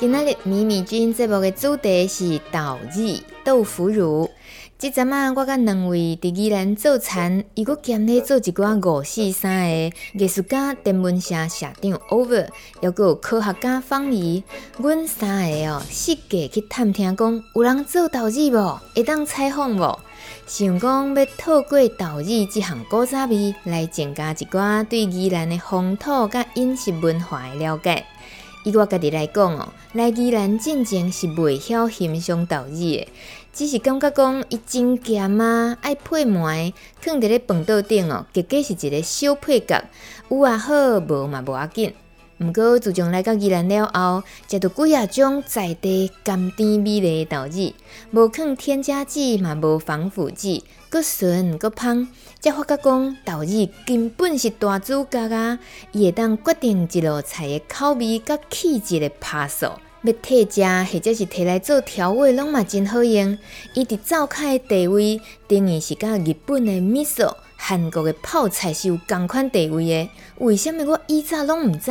[0.00, 4.30] 今仔日《米米君》节目的主题是岛语豆腐乳。
[4.78, 12.46] 即阵啊，我甲两位伫宜兰做餐，伊阁兼咧做一寡五四三的艺术家电文社社长 Over，
[12.80, 14.44] 犹阁有科学家方怡，
[14.76, 18.80] 阮三个哦，实价去探听讲，有人做岛语无？
[18.94, 19.98] 会当采访无？
[20.46, 28.06] 想讲要透过岛语即项古早味来增加一寡对宜兰的风土甲饮食文化的了解。
[28.64, 33.08] 以我家己来讲哦，来宜兰进前是袂晓欣赏豆子的，
[33.52, 39.82] 只是感觉讲伊真咸啊，爱配糜，放伫咧饭桌顶哦，结果是一个小配角，
[40.28, 41.92] 有也好，无嘛无要紧。
[42.38, 47.74] 毋过自从来到宜兰了后，食到几啊种在地甘甜美丽的岛语，
[48.12, 52.06] 无放添加剂嘛，无防腐剂，阁纯阁芳，
[52.38, 55.58] 才发觉讲豆子根本是大主角啊！
[55.90, 59.66] 伊会当决定一道菜的口味甲气质的趴数，
[60.02, 63.36] 要摕食或者是摕来做调味，拢嘛真好用。
[63.74, 70.10] 伊伫灶脚的地位，等于是甲日本的味噌、韩国的泡菜是有共款地位的。
[70.36, 71.90] 为什么我以前拢毋知？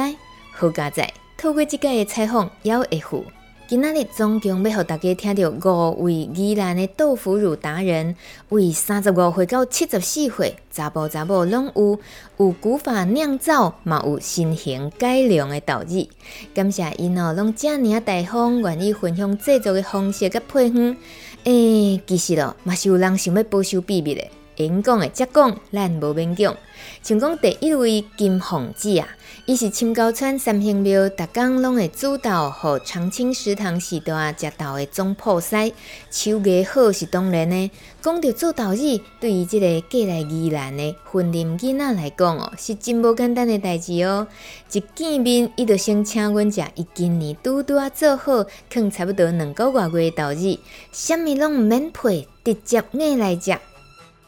[0.60, 3.24] 好佳哉，透过即个的采访，也会付。
[3.68, 8.16] 今仔日总共要互大家听到五位宜兰的豆腐乳达人，
[8.50, 12.00] 为三十五岁到七十四岁，查甫查某拢有，
[12.38, 16.10] 有古法酿造，嘛有新型改良的岛语。
[16.56, 20.98] 感谢因哦，拢遮尔大方，愿意分享制作的方式甲配方。
[21.44, 24.24] 诶、其实咯，嘛是有人想要保守秘密的。
[24.56, 26.58] 演讲的则讲，咱无勉强。
[27.04, 29.08] 像讲第一位金凤姐啊，
[29.48, 35.72] 伊是深沟村三星庙，逐工拢会主导和长青食堂时段食豆的总铺师，
[36.12, 37.72] 手艺好是当然的。
[38.02, 44.28] 讲到做豆子，对于这个过来宜兰的云林囡仔来讲哦，是真无简单的代志哦。
[44.70, 50.60] 一见面，伊就先请阮食，伊今年拄拄啊做好，放差不多两个月的豆子，
[50.92, 53.56] 啥物拢毋免配，直接硬来食。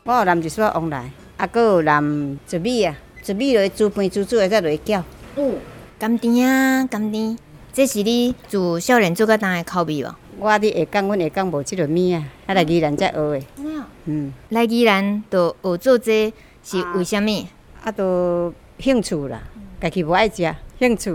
[0.06, 2.02] 我有南一撮往来，啊，阁有南
[2.50, 2.96] 糯米啊，
[3.30, 5.04] 糯米落去煮饭煮煮下再落去搅。
[5.36, 5.54] 哦，
[6.00, 7.38] 甘甜啊，甘甜。
[7.72, 10.16] 这是你自少年做到大的口味无？
[10.40, 13.42] 我伫下港，阮下港无即落物啊，啊来宜兰才学的。
[13.58, 17.46] 嗯，嗯，来宜兰就学做这是为虾物？
[17.84, 19.44] 啊，都兴趣啦，
[19.80, 21.14] 家己无爱食，兴趣。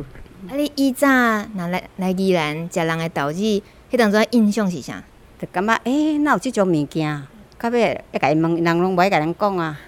[0.49, 5.03] 啊，你以早若来来宜兰食人的豆子，迄当阵印象是啥？
[5.41, 7.27] 就感觉诶，哪有即种物件？
[7.59, 9.81] 到尾一甲伊问，人拢无爱甲人讲啊，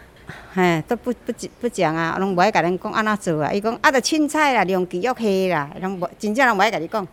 [0.55, 3.53] 嘿，都不不不讲啊，拢无爱甲咱讲安怎做啊？
[3.53, 7.07] 伊讲啊，着凊彩啦，用鸡肉下啦，拢无真正拢无爱甲你讲。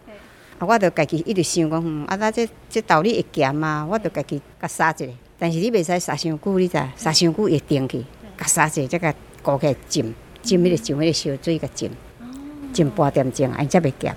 [0.59, 5.05] 啊，我着家己一直想讲，嗯，啊，那这这道理会咸啊，我着家己甲杀一下。
[5.37, 6.77] 但是你袂使杀伤久，你知？
[6.95, 8.03] 杀伤久会定去，
[8.37, 11.91] 甲杀一下，再甲搁起来浸，浸迄个浸迄个烧水甲浸，
[12.71, 14.15] 浸半点钟，安尼才袂咸，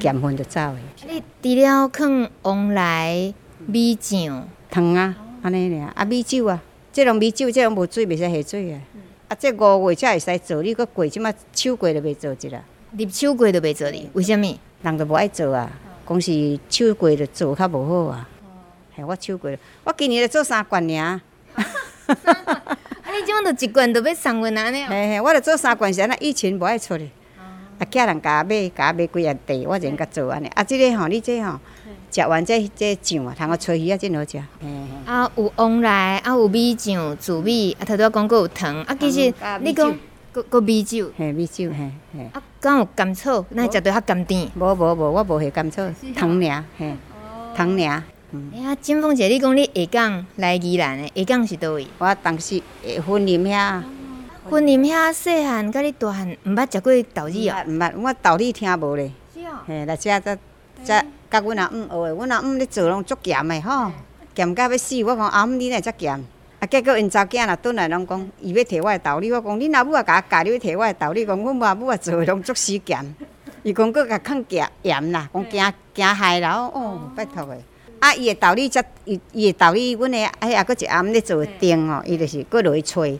[0.00, 0.78] 咸分就走的。
[1.08, 3.34] 你除了放往来
[3.66, 5.16] 米酱糖啊？
[5.42, 8.80] 安尼尔，啊米酒啊，即种米酒，即种无水，袂使下水啊。
[8.94, 12.62] 嗯、啊，即五月才会使做，你搁过即马手过都袂做一啦。
[12.98, 14.58] 入手过都袂做哩，为虾物？
[14.82, 15.70] 人都无爱做啊，
[16.06, 16.30] 讲是
[16.68, 18.28] 秋季就做较无好啊。
[18.94, 19.50] 系、哦、我手过，
[19.84, 20.96] 我今年就做三罐尔。
[21.56, 24.84] 啊，你即马就一罐都要送阮安尼？
[24.84, 27.10] 嘿嘿，我着做三罐是安尼，以前无爱出哩。
[27.78, 30.46] 啊，家人甲买，甲买几啊袋，我就甲做安尼。
[30.48, 31.58] 啊，即个吼，你这吼。
[32.12, 34.38] 食完这这酱啊，通个炊鱼啊，真好食。
[35.06, 39.98] 啊，有旺来，啊有米酱、煮米，啊头拄仔讲过有糖，啊其实你讲
[40.30, 42.30] 个个米酒，嘿米酒，嘿嘿。
[42.34, 44.46] 啊，敢有甘草，那食着较甘甜。
[44.54, 45.82] 无无无，我无下甘草，
[46.14, 46.94] 糖尔，嘿，
[47.56, 48.02] 糖尔。
[48.52, 51.86] 哎呀，金凤姐，你讲你下港来宜兰的，下港是倒位？
[51.96, 52.62] 我当时
[53.06, 53.82] 婚林遐，
[54.50, 57.56] 婚林遐细汉，甲你大汉，毋捌食过豆子哦。
[57.66, 59.10] 毋捌，我岛语听无咧。
[59.32, 59.60] 是哦。
[59.66, 60.36] 嘿，来遮则
[60.84, 61.02] 则。
[61.32, 63.90] 甲阮阿姆学诶，阮阿姆咧做拢足咸诶吼，
[64.34, 65.02] 咸到要死。
[65.02, 66.22] 我讲阿姆你哪会遮咸？
[66.60, 69.32] 啊，结果因查囝若转来拢讲，伊要摕我诶道理。
[69.32, 71.24] 我讲恁阿母也甲我教，你要摕我诶道理。
[71.24, 73.14] 讲阮阿母也做诶拢足死咸。
[73.62, 76.52] 伊讲佫甲囥咸盐啦，讲惊惊害啦。
[76.54, 77.64] 哦，拜托诶。
[77.98, 83.18] 啊，伊诶道理则伊伊诶道理，阮诶哎呀，佫一阿姆咧做诶钉哦，伊就是佫落去吹，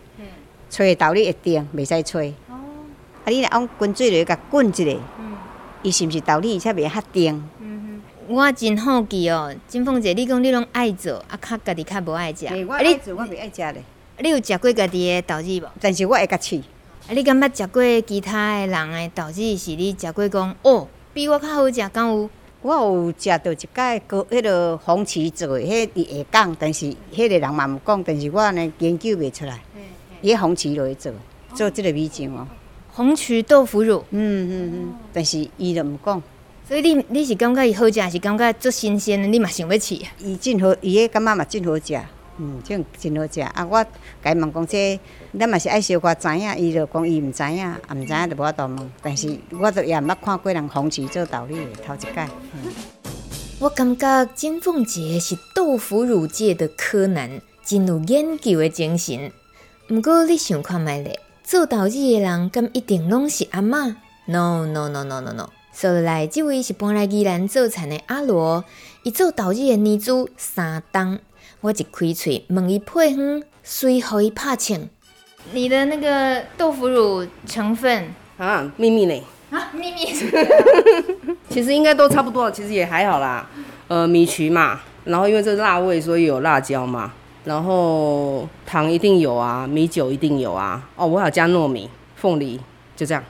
[0.70, 2.34] 吹诶道理会钉，袂使吹。
[2.50, 2.54] 哦。
[3.24, 5.00] 啊，你若用滚水落去甲滚一下，
[5.82, 6.54] 伊是毋是道理？
[6.54, 7.42] 伊才袂较钉。
[8.32, 12.46] 我真好奇哦，金凤姐，你讲你拢爱做，啊，较家己较无爱食。
[12.66, 13.82] 我爱做，我袂爱食咧。
[14.20, 15.68] 你有食过家己的豆子无？
[15.78, 16.56] 但是我会甲试。
[16.56, 19.56] 啊，你敢捌食过其他的人的豆子？
[19.58, 22.30] 是你食过讲哦，比我较好食，敢有？
[22.62, 23.68] 我有食到一届
[24.06, 29.60] 个迄个红旗做的，迄伫下港，但是迄个人嘛毋讲，但是我呢研究袂出来。
[30.22, 31.12] 伊红旗落去做，
[31.54, 32.48] 做即个米酱哦。
[32.94, 34.02] 红曲豆腐乳。
[34.08, 36.22] 嗯嗯嗯，但是伊就毋讲。
[36.72, 39.94] 所以你你是感觉伊好食，是感觉足新鲜的，你嘛想要试？
[40.18, 42.00] 伊真好，伊迄感觉嘛真好食，
[42.38, 43.42] 嗯，真真好食。
[43.42, 43.84] 啊，我
[44.24, 44.98] 甲伊问讲这，
[45.38, 48.90] 咱嘛是爱小可知影，伊就讲伊毋知影，啊毋知影就无法度问。
[49.02, 52.10] 但是我都也毋捌看过人红旗做豆乳的，头一届。
[52.54, 52.72] 嗯、
[53.58, 59.30] 我感觉金凤姐是豆腐乳界的柯南，真有研究的精神。
[59.90, 65.50] 毋过你想看觅咧，做豆乳的人，敢一定拢是阿嬷？No no no no no no。
[65.72, 68.62] 所以来，这位是搬来宜兰做田的阿罗，
[69.04, 71.18] 伊做豆子的年资三冬。
[71.62, 74.88] 我一开嘴问伊配方，随互伊拍枪。
[75.52, 79.22] 你的那个豆腐乳成分啊，秘密呢？
[79.50, 80.06] 啊，秘密。
[81.48, 83.48] 其实应该都差不多，其实也还好啦。
[83.88, 87.12] 呃，米曲嘛，然后因为这辣味，所以有辣椒嘛。
[87.44, 90.88] 然后糖一定有啊，米酒一定有啊。
[90.96, 92.60] 哦，我还要加糯米、凤梨，
[92.94, 93.24] 就这样。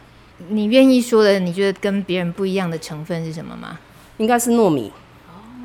[0.49, 3.79] 你愿意说的，你觉得跟别人不一样的成分是什么吗？
[4.19, 4.93] 应该是糯米。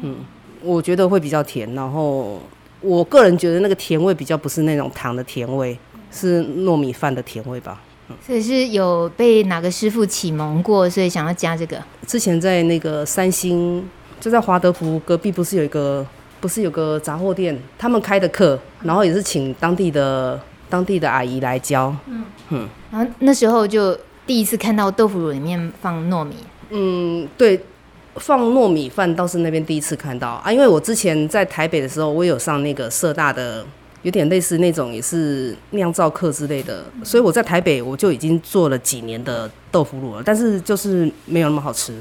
[0.01, 0.17] 嗯，
[0.61, 1.73] 我觉得会比较甜。
[1.73, 2.41] 然后
[2.81, 5.77] 我个人觉得那个甜味比较不是那种糖的甜味，
[6.11, 7.81] 是糯米饭的甜味吧。
[8.09, 11.81] 嗯，所以是有被哪个师傅启蒙过，所以想要加这个？
[12.05, 13.87] 之前在那个三星，
[14.19, 16.05] 就在华德福隔壁，不是有一个？
[16.39, 20.39] 不是有个杂货店，他们开的课，然后也是请当地的
[20.69, 21.93] 当地的阿姨来教。
[22.05, 23.97] 嗯嗯，然后那时候就
[24.27, 26.35] 第一次看到豆腐乳里面放糯米。
[26.69, 27.59] 嗯，对，
[28.17, 33.65] 放糯米饭倒是那边第一次看到啊，因为我之前在台北的时候，我有上那个社大的，
[34.01, 41.93] 有点类似那种也是酿造课之类的，所以我在台北我就已经做了几年的豆腐乳了，但是就是没有那么好吃。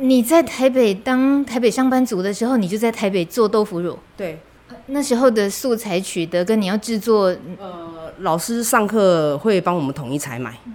[0.00, 3.98] 你在台北当台北上班族的时候，你就在台北做豆腐乳。
[4.16, 4.38] 对，
[4.86, 10.72] 那时候的素材取得跟你要制作，呃，老师上课会帮我们统一采买，嗯、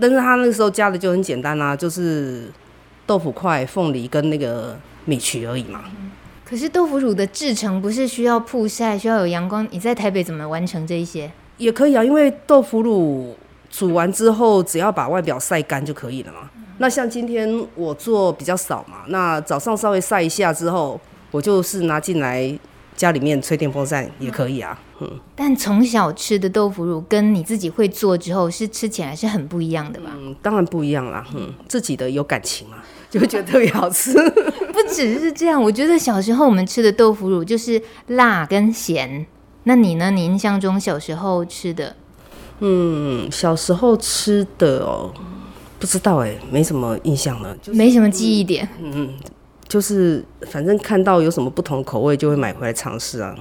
[0.00, 2.50] 但是他那个时候加的就很简单啊，就是
[3.06, 5.84] 豆腐块、凤梨跟那个米曲而已嘛。
[6.00, 6.10] 嗯、
[6.44, 9.66] 可是豆腐乳的制成不是需要曝晒、需要有阳光？
[9.70, 11.30] 你在台北怎么完成这一些？
[11.56, 13.36] 也可以啊，因为豆腐乳
[13.70, 16.48] 煮完之后，只要把外表晒干就可以了嘛。
[16.78, 21.00] 那像今天我做比较少嘛，那早上稍微晒一下之后，
[21.32, 22.56] 我就是拿进来
[22.98, 24.78] 家里面吹电风扇也可以啊。
[25.00, 25.08] 嗯。
[25.34, 30.10] 但从小吃的豆腐乳跟你自己会做之后，是吃起来是很不一样的吧？
[30.16, 31.24] 嗯，当然不一样啦。
[31.34, 32.76] 嗯，自己的有感情嘛，
[33.08, 34.12] 就会觉得特别好吃。
[34.74, 39.24] 不只是这样，我觉得小时候我们吃的豆腐乳就是辣跟咸。
[39.64, 40.10] 那你呢？
[40.10, 41.94] 你印象中小时候吃的？
[42.60, 45.12] 嗯，小时候吃的哦。
[45.78, 48.68] 不知道哎，没什么印象了，就是、没什么记忆点。
[48.82, 49.14] 嗯，
[49.68, 53.36] 就是反正看到有什么不同口味，就会买回来尝试啊。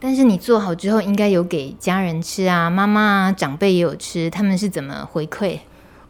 [0.00, 5.60] 但是你做好之后，应该有给家人吃啊，妈妈啊、长辈也有吃，他们是怎么回馈？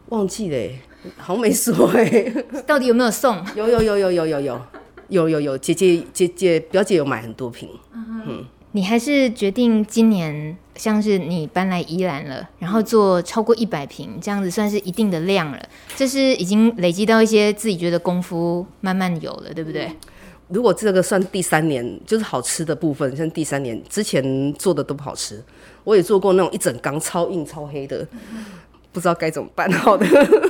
[0.09, 0.73] 忘记了，
[1.17, 2.33] 好像没说哎。
[2.67, 3.45] 到底有没有送？
[3.55, 4.61] 有有有有有有有
[5.09, 7.69] 有有有，姐姐姐姐表姐有买很多瓶。
[7.93, 8.45] 嗯。
[8.77, 15.59] 你还是决定今年，像是你搬来宜兰了，然后做超过一百平，这样子算是一定的量了。
[15.95, 19.89] 这是已经累积到一些自己觉得功夫慢慢有了，对不对？
[20.49, 25.41] 如果这个算第三年，就是好吃的部分，像第三年之前做的都不好吃。
[25.85, 28.05] 我也做过那种一整缸超硬超黑的，
[28.91, 30.05] 不知道该怎么办好的。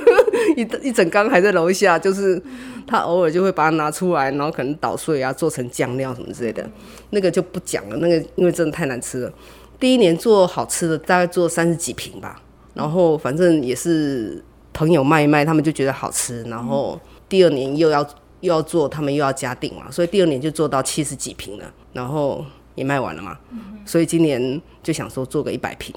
[0.57, 2.41] 一一整缸还在楼下，就是
[2.87, 6.69] 他偶尔就会把它拿出来，然后可能捣碎啊，做成酱料什么之类的，
[7.09, 7.97] 那个就不讲了。
[7.97, 9.33] 那个因为真的太难吃了。
[9.79, 12.41] 第一年做好吃的，大概做三十几瓶吧，
[12.73, 16.43] 然后反正也是朋友卖一卖，他们就觉得好吃。
[16.43, 18.01] 然后第二年又要
[18.41, 23.37] 又要做，他们又要加订嘛，所以第二年就做到七十几瓶了，然后也卖完了嘛。
[23.85, 25.93] 所以今年就想说做个一百瓶，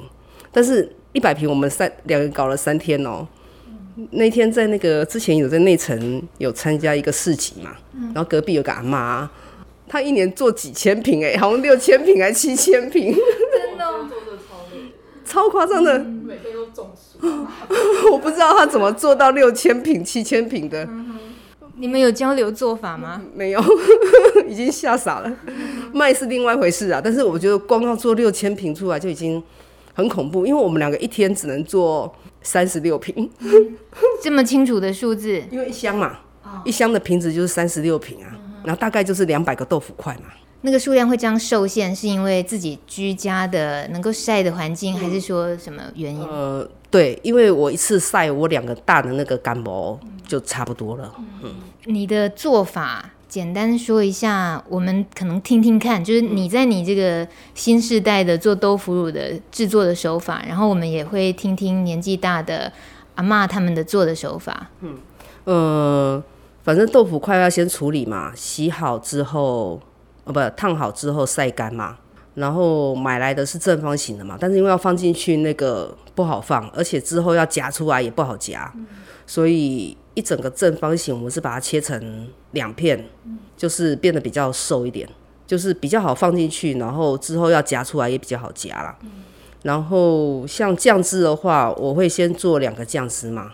[0.51, 3.27] 但是一百瓶我们三两个人搞了三天哦。
[4.13, 7.73] 那天在那个之前有在内城有参加一个市集嘛，
[8.15, 9.29] 然后隔壁有个阿妈，
[9.89, 13.85] 她一年做几千瓶哎，好像六千瓶还七千瓶，真的，
[15.25, 17.19] 超夸张的，每天都中暑，
[18.13, 20.89] 我不知道她怎么做到六千瓶七千瓶的。
[21.81, 23.21] 你们有交流做法吗？
[23.35, 23.61] 没有，
[24.49, 25.37] 已经吓傻了。
[25.93, 29.43] 卖是另外一回事啊，但是我觉得光要做六千瓶出来就已经
[29.95, 32.15] 很恐怖，因为我们两个一天只能做。
[32.49, 33.31] 三十六瓶，
[34.23, 36.21] 这么清楚的数字，因为一箱嘛，
[36.65, 38.33] 一箱的瓶子就是三十六瓶啊。
[38.65, 40.31] 然后大概就是两百个豆腐块嘛。
[40.63, 46.23] 那个数量会这样受限，是因为自己居家的能够晒的环境，还是说什么原因？
[46.23, 51.15] 呃，对，因为我一次晒我两个大的那个干膜就差不多了。
[51.43, 62.73] 嗯，你的做法简单说一下，我们可能听听看，就是你在你这个新世代的做豆腐乳的制作的手法，然后我们也会听听年纪大的
[63.17, 64.69] 阿嬷他们的做的手法。
[64.81, 64.97] 嗯，
[65.45, 66.23] 呃，
[66.63, 69.81] 反正豆腐块要先处理嘛，洗好之后。
[70.25, 71.97] 哦，不，烫好之后晒干嘛，
[72.35, 78.71] 然后买来的是正方形的嘛，但是因为要放进去那个不好放，而且之后要夹出来也不好夹，
[79.27, 85.09] 所以一整个正方形我们是把它切成两片，嗯、就是变得比较瘦一点，
[85.47, 88.99] 就是比较好放进去，然后之后要夹出来也比较好夹啦。
[89.03, 89.11] 嗯、
[89.63, 93.53] 然后像酱汁的话，我会先做两个酱汁嘛，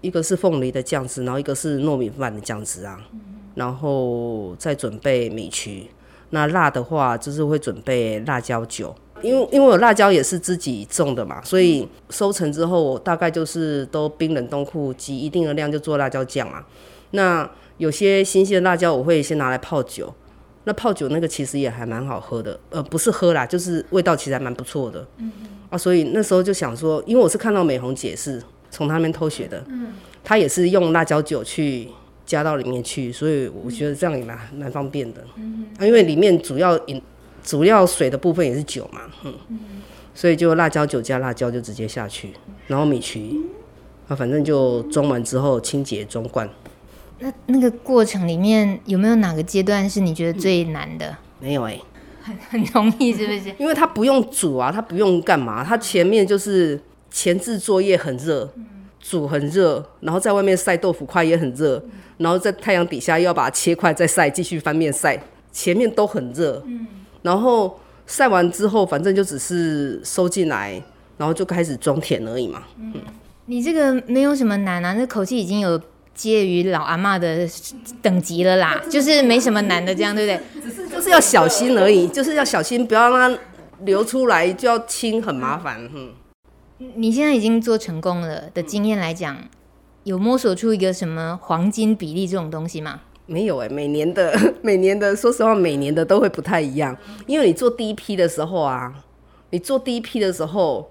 [0.00, 3.20] 一个是凤梨的酱汁，然后一个是糯米饭的酱汁啊，嗯、
[3.56, 5.90] 然后再准备米曲。
[6.30, 16.64] 那辣的话，就是会准备辣椒酒，因为因为我辣椒也是自己种的嘛，所以收成之后，我大概就是都冰冷冻库积一定的量就做辣椒酱嘛。
[17.12, 17.48] 那
[17.78, 20.12] 有些新鲜的辣椒，我会先拿来泡酒。
[20.64, 25.00] 那泡酒那个其实也还蛮好喝的，呃，不是喝啦，就是味道其实还蛮不错的。
[25.18, 25.48] 嗯嗯。
[25.70, 31.88] 啊，所以那时候就想说，因为我是看到美红姐是从他那边偷学的，嗯，她也是用辣椒酒去。
[32.26, 35.20] 加到里面去，所以我觉得这样也蛮蛮方便的。
[35.34, 37.02] 嗯哼啊，因为里面主要饮
[37.50, 39.34] 主要水的部分也是酒嘛，嗯，
[40.14, 42.32] 所以就辣椒酒加辣椒就直接下去，
[42.68, 43.40] 然后米曲，
[44.06, 46.48] 啊，反正就装完之后清洁装罐。
[47.18, 51.08] 那那个过程里面有没有哪个阶段是你觉得最难的？
[51.10, 51.82] 嗯、没有哎、欸，
[52.22, 53.52] 很很容易是不是？
[53.58, 56.80] 因为它不用煮啊，它不用干嘛，它前面就是
[57.10, 58.48] 前置作业很热。
[58.54, 58.66] 嗯
[59.02, 65.18] 煮很热，然后在外面晒豆腐块也很热，嗯、然后在太阳底下又要把它切块再晒，继续翻面晒，
[65.50, 66.62] 前面都很热。
[66.66, 66.86] 嗯、
[67.22, 70.82] 然后晒完之后，反正就只是收进来，
[71.16, 72.62] 然后就开始装填而已嘛。
[72.78, 73.02] 嗯，嗯
[73.46, 75.80] 你这个没有什么难啊，这口气已经有
[76.14, 77.48] 介于老阿妈的
[78.02, 80.62] 等级了啦， 就是没什么难的，这样对不对？
[80.62, 83.40] 只是就是要小心而已，就是要小心，不要让它
[83.84, 85.88] 流出来，就要清，很麻烦。
[85.94, 86.10] 嗯。
[86.94, 89.36] 你现在已经做成功了的经验来讲，
[90.04, 93.00] 有摸索出一个什么黄金比例这种东西吗？
[93.30, 96.96] 没有哎、每年的 每年的，说实话，每年的都会不太一样。
[97.28, 98.92] 因为你做第一批的时候啊，
[99.50, 100.90] 你做第一批的时候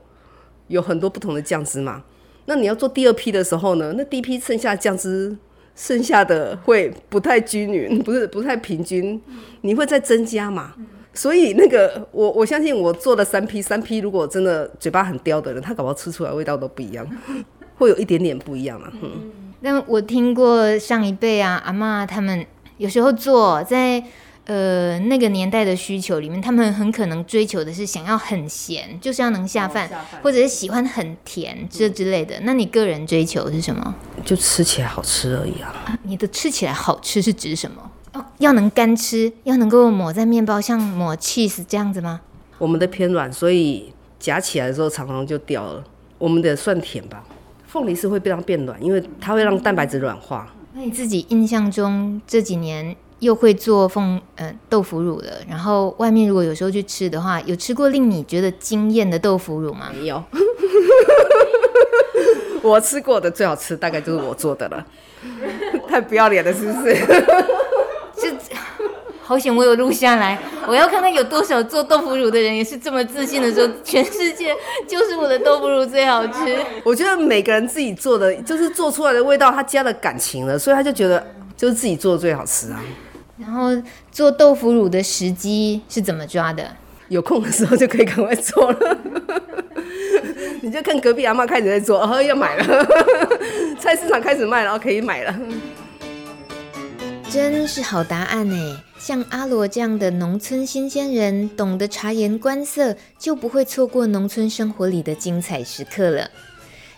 [0.70, 2.02] 有很多不同的酱汁嘛。
[2.46, 5.36] 那你要做第二批的时候呢，那第一批剩下酱汁
[5.76, 9.22] 剩下的会不太均匀， 不是不太平均，
[9.60, 10.74] 你会再增加嘛？
[11.14, 17.06] 所以那个我我相信我做了三批，三批如果真的嘴巴很刁的人，他搞不好吃出来味道都不一样，
[17.76, 18.90] 会有一点点不一样嘛。
[19.02, 22.46] 嗯，但我听过上一辈啊阿妈他们
[22.78, 24.04] 有时候做在
[24.46, 32.36] 呃那个年代的需求里面，他们很可能追求的是想要很咸，就是要能下饭，哦、下饭或者是喜欢很甜这之类的。
[32.40, 33.96] 嗯、那你个人追求是什么？
[34.26, 35.74] 就吃起来好吃而已啊。
[35.86, 37.92] 啊你的吃起来好吃是指什么？
[38.14, 42.22] 哦，要能干吃，要能够抹在面包，像抹 cheese 这样子吗？
[42.58, 45.84] 我们的偏软，所以夹起来的时候常常就掉了。
[46.18, 47.24] 我们的算甜吧，
[47.72, 50.52] 凤梨是会变变软，因为它会让蛋白质软化。
[50.74, 59.92] 那你自己印象中这几年又会做凤呃豆腐乳了，然后外面如果有时候去吃的话，有吃过令你觉得惊艳的豆腐乳吗？
[59.94, 60.24] 没有，
[62.64, 64.86] 我吃过的最好吃大概就是我做的了，
[65.88, 66.96] 太不要脸了，是不是？
[69.30, 74.56] 好险我有录下来，我要看看有多少做豆腐乳的人也是这么自信的说，全世界
[74.88, 76.58] 就是我的豆腐乳最好吃。
[76.84, 81.24] 我觉得每个人自己做的， 就是做出来的味道，他加了感情了，所以他就觉得
[81.56, 82.82] 就是自己做的最好吃啊。
[83.38, 83.70] 然后
[84.12, 86.66] 做豆腐乳的时机是怎么抓的？
[87.10, 88.98] 有空的时候就可以赶快做了。
[90.62, 92.88] 你就看隔壁阿妈开始在做，然后要买了，
[93.80, 95.36] 菜市场开始卖，然后可以买了。
[97.30, 98.82] 真是好答案呢！
[99.00, 106.30] 像阿罗这样的农村新鲜人，懂得察言观色，就不会错过农村生活里的精彩时刻了。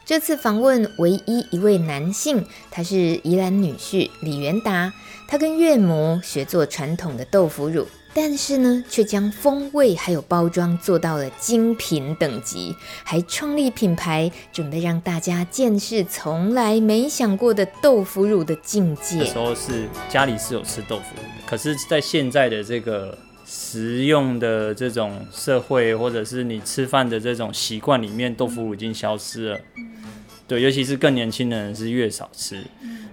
[0.04, 4.92] 这次访问唯一一位男性，他是宜兰女婿李元达，
[5.28, 7.88] 他跟岳母学做传统的豆腐乳。
[8.14, 12.76] 但是呢，却将风味还有包装做到了精品等级，
[13.06, 19.20] 还创立品牌，准备让大家见识从来没想过的豆腐乳的境界。
[19.20, 29.60] 那时候是家里是有吃豆腐乳的，可是，在现在的这个食用的这种社会，或者是你吃饭的这种习惯里面，豆腐乳已经消失了。
[30.50, 32.62] 对，尤其是更年轻的人是越少吃。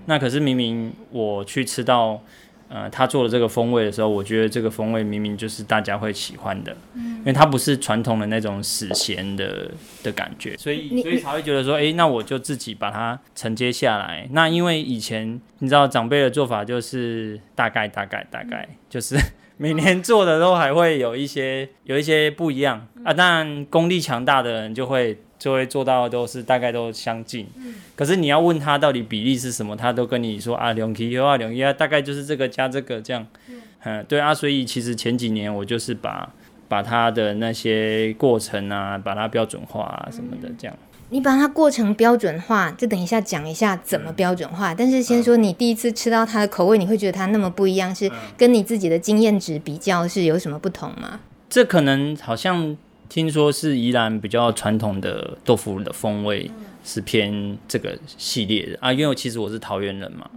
[0.06, 2.20] 那可是明明我去吃到。
[2.68, 9.70] 呃，他做的这个风味的时候，我觉得这个风味明明就是大家会喜欢的，嗯，因为它不是传统的那种死咸的
[10.02, 14.28] 的感觉，所以所以才会觉得说，哎、欸，那我就自己把它承接下来。
[14.32, 19.16] 那因为以前你知道长辈的做法就是大概大概大概，就是
[19.56, 23.12] 每年做的都还会有一些有一些不一样啊。
[23.12, 25.18] 当然功力强大的人就会。
[25.38, 36.28] 就会做到都是大概都相近，嗯、可是你要问他到底比例是什么，他都跟你说啊，两 K 啊，两 K 啊，大概就是这个加这个这样，嗯，嗯，对啊，所以其实前几年我就是把
[36.66, 40.76] 把它的那些过程啊，把它标准化啊什么的这样。
[41.11, 44.73] 你把它过程标准化，就等一下讲一下怎么标准化。
[44.73, 51.21] 嗯、但是先说你第一次吃到它的口味，你会觉得它那么不一样，是跟你自己的经验值比较是有什么不同吗？
[51.49, 52.76] 这可能好像。
[53.08, 56.50] 听说是宜兰比较传统的豆腐乳的风味
[56.84, 60.28] 是偏这个系列的啊，因为其实我是桃园人嘛，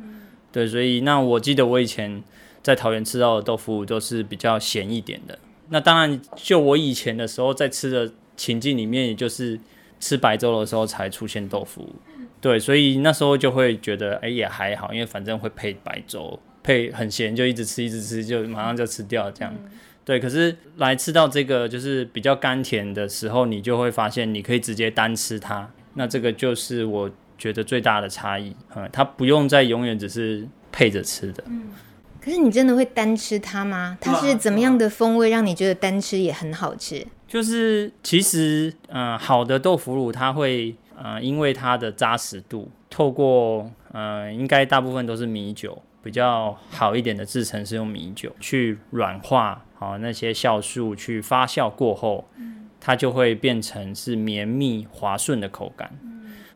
[0.51, 2.23] 对，所以那我记得我以前
[2.63, 5.37] 在桃园吃到的豆腐乳都是比较咸一点的。
[5.69, 9.59] 那当然，就我以前的时候在吃的情境里面，也就是
[9.99, 11.87] 吃白粥的时候才出现豆腐，
[12.41, 19.55] 对，所以那时候就会觉得哎、也还好，因为反正会配白粥，配很咸就一直吃一直吃，就马上就吃掉这样。
[20.11, 25.71] 对，可是来吃到这个就是比较甘甜的时候，你就会发现你可以直接单吃它。
[25.93, 31.41] 那这个就是我觉得最大的差异，嗯，它不用再永远只是配着吃的。
[31.47, 31.69] 嗯，
[32.19, 33.97] 可是你真的会单吃它吗？
[34.01, 37.07] 它是怎么样的风味让你觉得单吃也很好吃？
[37.25, 45.81] 就是其实，嗯，好的豆腐乳它会，嗯，因为它的扎实度，透过，嗯，应该大部分都是米酒。
[46.03, 52.29] 比较好一点的制成是用米酒去软化，好那些酵素去发酵过后，
[52.79, 55.91] 它就会变成是绵密滑顺的口感。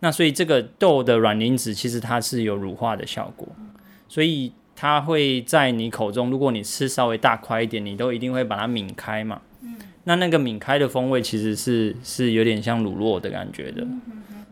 [0.01, 3.47] 那所以这个豆的软磷脂其实它是有乳化的效果，
[4.07, 9.41] 所以它会在你口中，如果你吃稍微大块一点，你都一定会把它抿开嘛。
[10.03, 13.83] 那那个抿开的风味其实是是有点像乳酪的感觉的。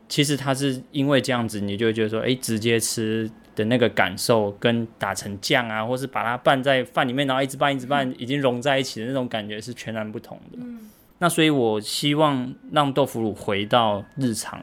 [0.09, 3.29] 其实它是因为这样子，你就会觉得说，哎，直接吃。
[3.55, 10.57] 的那个感受跟打成酱啊，或是把它拌在饭里面，然后一直拌一直拌，已经融在一起的那种感觉是全然不同的。
[10.61, 10.89] 嗯、
[11.19, 14.59] 那所以我希望让豆腐乳回到日常，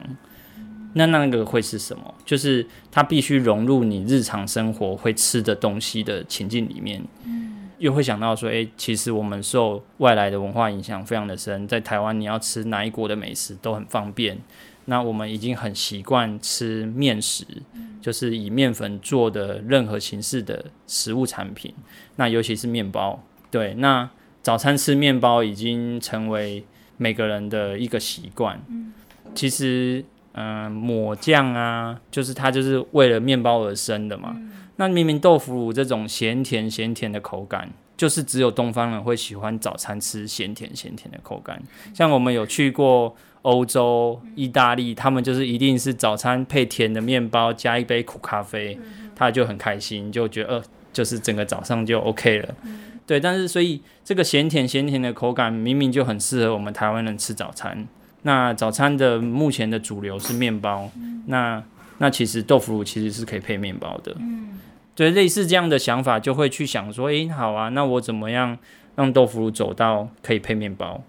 [0.93, 2.13] 那那个会是什么？
[2.25, 7.01] 就是它必须融入你日常生活会吃的东西的情境里面。
[7.25, 14.37] 嗯、又会想到说，哎、欸，其实我们受外来的文化影响非常的深，在台湾你要吃哪一国的美食都很方便。
[14.85, 17.45] 那我们已经很习惯吃面食，
[18.01, 21.73] 就是以面粉做的任何形式的食物产品。
[22.15, 24.09] 那尤其是面包，对，那
[24.41, 26.65] 早餐吃面包已经成为
[26.97, 28.59] 每个人的一个习惯。
[29.35, 34.35] 其实，嗯、呃，抹酱啊，就是它就是为了面包而生的嘛。
[34.77, 41.61] 那明明豆腐乳这种咸甜咸甜的口感，就是只有东方人会喜欢早餐吃咸甜咸甜的口感。
[41.93, 43.15] 像我们有去过。
[43.43, 48.77] 欧洲、意大利，他们就是一定是早餐配甜的面包，加一杯苦咖啡，
[49.15, 52.55] 他就很开心，就觉得呃，就是整个早上就 OK 了。
[53.07, 57.87] 对，但是所以这个咸甜咸甜的口感，明明就很适合我们台湾人吃早餐。
[58.21, 60.89] 那早餐的目前的主流是面包，
[61.25, 61.63] 那
[61.97, 64.15] 那其实豆腐乳其实是可以配面包的。
[64.93, 68.57] 对，类似这样的想法，就会去想说，诶，好啊，那我怎么样
[68.95, 71.03] 让豆腐乳走到可以配面包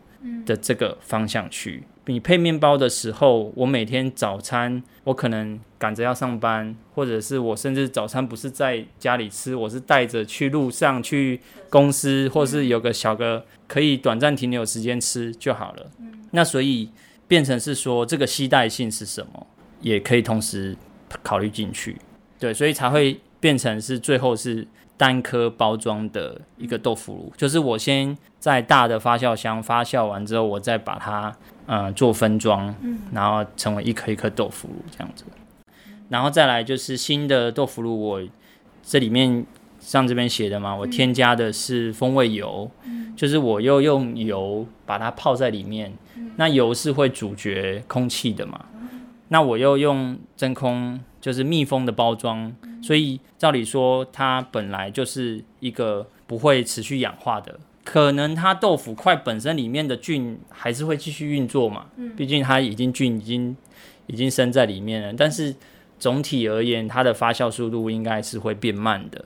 [0.47, 1.83] 的这个方向去？
[2.07, 15.91] 你配面包的时候，我每天早餐我可能赶着要上班，或者是我甚至早餐不是在家里吃，我是带着去路上去公司，或是有个小个可以短暂停留时间吃就好了。
[16.33, 16.91] 那所以
[17.29, 19.47] 变成是说这个携带性是什么，
[19.81, 20.77] 也可以同时
[21.23, 21.97] 考虑进去。
[22.41, 31.33] 对，所以才会变成是最后是单颗包装的一个豆腐乳，就是我先在大的发酵箱发酵完之后，我再把它。
[31.67, 32.75] 呃，做分装，
[33.13, 35.25] 然后成为一颗一颗豆腐乳这样子，
[36.09, 38.23] 然后再来就是新的豆腐乳，我
[38.83, 39.47] 这里面
[39.79, 42.71] 像这边写的嘛，我添加的是风味油，
[43.17, 45.93] 就是我又用油把它泡在里面，
[46.37, 48.67] 那油是会阻绝空气的嘛，
[49.29, 57.61] 那我又用真空就是密封的包装，所以照理说它本来就是一个不会持续氧化的。
[57.85, 63.57] 可能它豆腐块本身里面的菌还是会继续运作嘛，毕竟它已经菌已经
[64.07, 65.13] 已经生在里面了。
[65.13, 65.55] 但是
[65.99, 69.25] 总体而言，它的发酵速度应该是会变慢的。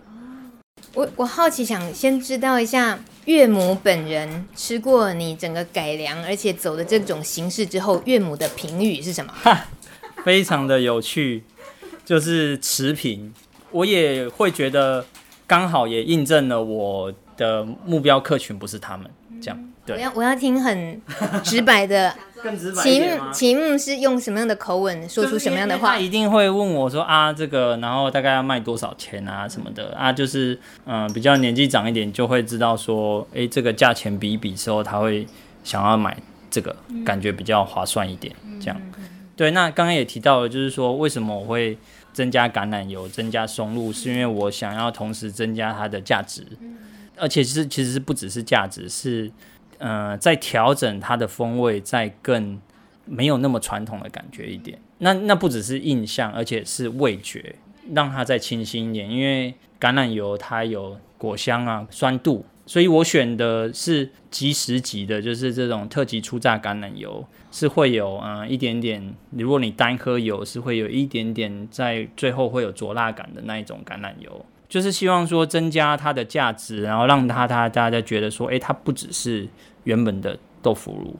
[0.94, 9.32] 我我好奇想先知道一下，岳母本人吃过你整个改良而且走的这种形式之后，岳母的评语是什么？
[10.24, 11.44] 非常的有趣，
[12.04, 13.32] 就是持平。
[13.70, 15.04] 我也会觉得。
[15.48, 19.58] 刚好也印证了我的目标客群不是他们，这样。
[19.84, 21.00] 对，我要我要听很
[21.44, 22.14] 直白的。
[22.42, 25.92] 更直白题目题目是用什么样的口吻说出什么样的话？
[25.92, 35.26] 他一定会问我说啊，这个然后大概要卖多少钱啊什么的啊，就是嗯、呃、比较年纪长一点就会知道说，哎，这个价钱比一比之后，他会
[35.64, 36.16] 想要买
[36.50, 38.80] 这个，感觉比较划算一点，这样。
[39.34, 41.76] 对，那刚刚也提到了，就是说为什么我会
[42.12, 46.46] 增加橄榄油、增加松露，是因为我想要同时增加它的价值，
[47.16, 49.30] 而且是其实是不只是价值是。
[49.78, 52.58] 呃，在调整它的风味，在更
[53.04, 54.78] 没有那么传统的感觉一点。
[55.00, 57.56] 那那不只是印象，而且是味觉，
[57.92, 59.10] 让它再清新一点。
[59.10, 69.14] 因为橄榄油它有果香啊、酸度，所以我选的是即食级的，就是这种特级初榨橄榄油，是会有呃一点点。
[69.32, 74.46] 如果你单喝油，是会有一点点在最后会有灼辣感的那一种橄榄油。
[74.68, 79.48] 就是希望说增加它的价值，然后让它它大家觉得说，诶，它不只是
[79.84, 81.16] 原本的豆腐乳。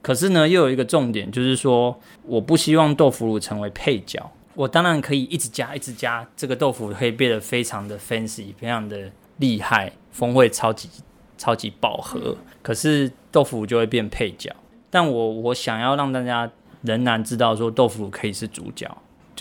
[0.00, 4.30] 可是呢，又有一个重点，就是说，我不希望豆腐乳成为配角。
[4.54, 10.90] 我当然可以一直加，一直加，这个豆腐可以变得非常的 fancy，非常的厉害，风味超级
[11.38, 12.36] 超级饱和。
[12.62, 14.54] 可是豆腐就会变配角。
[14.90, 16.50] 但我我想要让大家
[16.82, 18.86] 仍然知道说，豆腐乳可以是主角。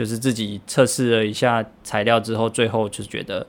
[0.02, 3.46] 就是自己测试了一下材料之后，最后就觉得，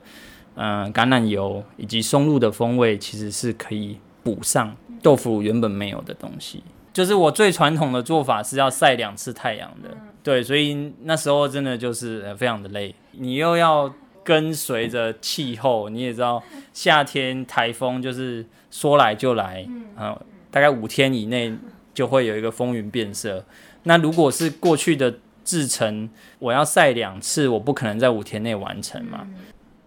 [0.53, 6.63] 嗯、呃，橄榄油以及松露的风味其实是可以补上豆腐原本没有的东西。
[6.93, 12.93] 就是我最传统的做法是要晒两次太阳的，对，所以那时候真的就是非常的累。
[13.13, 13.91] 你又要
[14.23, 21.51] 跟随着气候，你也知道夏天台风就是说来就来，嗯、呃，大概五天以内
[21.95, 23.43] 就会有一个风云变色。
[23.85, 25.15] 那如果是过去的。
[25.43, 29.27] 制成我要晒两次，我不可能在五天内完成嘛。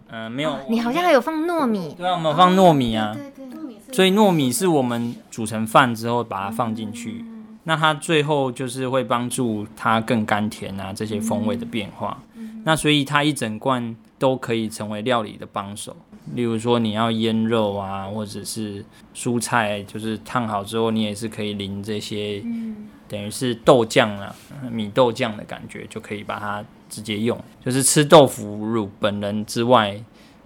[0.09, 0.59] 嗯、呃，没有、哦。
[0.69, 1.93] 你好像还有放糯米。
[1.97, 3.13] 对啊，我们有放糯米啊。
[3.13, 3.93] 对对对。
[3.93, 12.21] 所以糯米是我们煮成饭之后把它放进去，嗯、那它最后就是会帮助它更甘甜啊这些风味的变化。
[12.35, 15.95] 嗯、那所以它一整罐都可以成为料理的帮手。
[16.35, 18.83] 例如说你要腌肉啊，或者是
[19.15, 22.41] 蔬菜，就是烫好之后你也是可以淋这些。
[22.43, 22.75] 嗯
[23.07, 24.35] 等于是豆酱啊，
[24.71, 27.37] 米豆酱的感觉，就可以把它直接用。
[27.63, 29.99] 就是吃豆腐乳本人之外，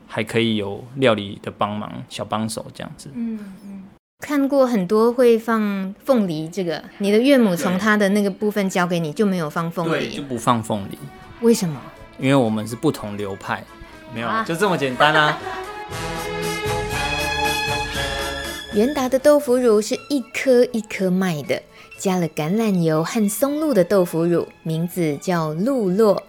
[0.07, 3.09] 还可以有料理的帮忙，小帮手这样子。
[3.13, 3.83] 嗯嗯。
[4.19, 10.97] 看过很多会放凤梨，这个你的岳母从她的那个部分交给你，就没有放凤梨，就不放凤梨。
[11.41, 11.81] 为什么？
[12.19, 13.63] 因为我们是不同流派，
[14.13, 15.39] 没有，啊、就这么简单啊。
[18.75, 21.61] 元达的豆腐乳是一颗一颗卖的。
[22.01, 26.23] 加了橄榄油和松露的豆腐乳，名字叫露洛。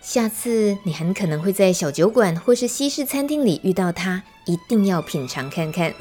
[0.00, 5.92] 下次你很可能会在小酒馆或是西式餐厅里遇到它，一定要品尝看看。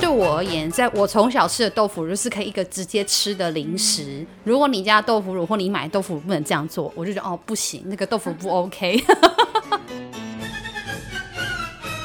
[0.00, 4.24] 对我而言，在我从小吃的豆腐乳是可以一个直接吃的零食。
[4.42, 9.04] 如果你家豆腐乳或你买豆腐乳不能这样做，我就觉得哦不行，那个豆腐不 OK。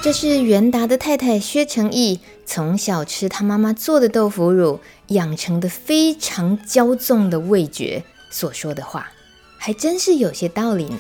[0.04, 9.12] 这是元达的太太薛成义从小吃他妈妈做的豆腐乳养成的非常骄纵的味觉所说的话，
[9.58, 11.00] 还真是有些道理呢。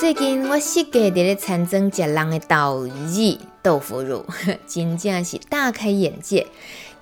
[0.00, 4.26] 最近我四个在咧餐厅吃人的岛语豆腐乳，
[4.68, 6.46] 真正是大开眼界。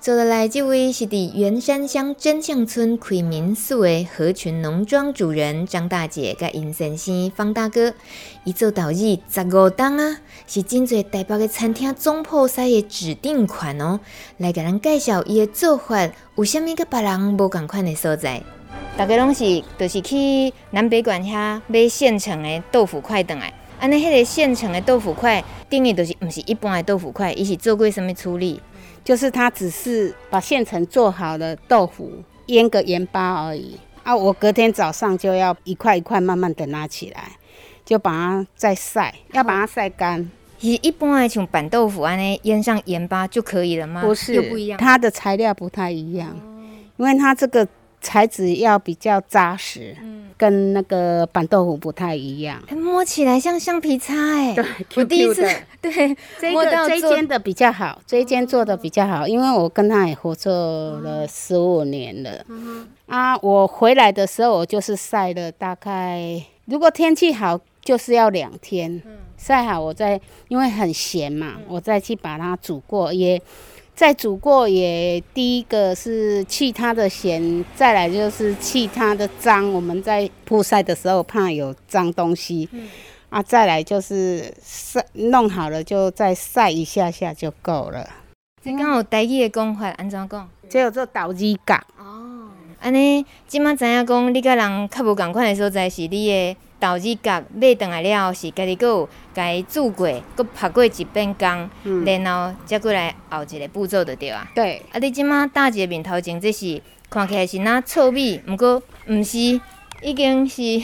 [0.03, 7.93] 走的来这位是伫员山乡真相村开民宿的合群农庄主人张大姐，甲尹先生方大哥，
[8.43, 14.01] 伊做岛语十五档啊，是真侪台北的餐厅总铺师的指定款哦。
[14.39, 18.43] 来给咱介绍伊的做法，有虾米跟别人无共款的所在？
[18.97, 28.59] 大家拢是，就是去南北馆遐买现成的豆腐块回来，安尼迄个现成的豆腐块，定义就是毋是一般的豆腐块，伊是做过什么处理？
[29.03, 32.11] 就是它只是把现成做好的豆腐
[32.47, 34.15] 腌个盐巴而已啊！
[34.15, 37.31] 我隔天早上就要一块一块慢慢的拿起来，
[37.85, 40.29] 就把它再晒，要把它晒干。
[40.59, 44.01] 一一般的像板豆腐安尼腌上盐巴就可以了吗？
[44.01, 44.79] 不是，又不一样。
[44.79, 46.35] 它的材料不太一样，
[46.97, 47.67] 因为它这个。
[48.03, 54.53] 材质要比较扎实，嗯，跟那个板豆腐不太一样，摸起来像橡皮擦哎。
[54.53, 54.65] 对，
[54.97, 55.41] 我第一次
[55.81, 55.91] 对，
[56.37, 62.45] 这个这一间的比较好，这一间做的比较好，因为我跟他也合作了十五年了。
[62.49, 69.01] 嗯、啊，我回来的时候我就是晒了大概，如果天气好就是要两天，
[69.37, 73.41] 晒好我再因为很咸嘛，我再去把它煮过也。
[73.95, 79.71] 在煮过也第一个是去它的咸，再来就是去它的脏。
[79.71, 82.89] 我们在曝晒的时候怕有脏东西，嗯、
[83.29, 88.09] 啊，再来就是晒弄好了就再晒一下下就够了。
[88.63, 90.49] 这刚有台语的讲法，安怎讲？
[90.67, 91.75] 这有做豆子角。
[91.99, 92.49] 哦，
[92.81, 96.57] 安尼，即马知影讲，你甲人较无共款的所在是你的。
[96.83, 101.69] 豆子角买转来了后，是家己阁有家己煮过，阁拍过一遍工，
[102.03, 104.45] 然后再过来后一个步骤就对啊。
[104.53, 104.81] 对。
[104.91, 109.61] 啊，你即马搭一个面头前，这是看起来是若糙米，毋过毋是，
[110.01, 110.83] 已经是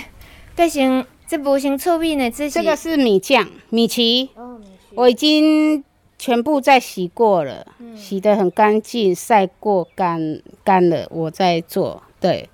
[0.56, 2.32] 变成这无像糙米呢。
[2.32, 4.30] 这是这个是米酱米曲。
[4.36, 4.72] 哦，米曲。
[4.96, 5.84] 我已经
[6.18, 12.02] 全部再洗过了，洗得很干净，晒过干干了，我再做。
[12.22, 12.48] 对。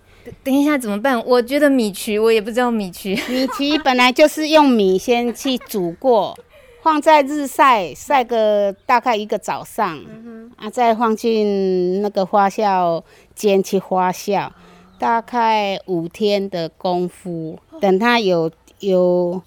[0.44, 1.24] 等一下怎么办？
[1.26, 3.16] 我觉得米曲我也不知道米曲。
[3.30, 6.38] 米曲本来就是用米先去煮过，
[6.82, 14.50] 放在日晒晒个大概一个早上，嗯、啊，再放进那个发酵间去发酵，
[14.98, 19.42] 大概五天的功夫，等它有有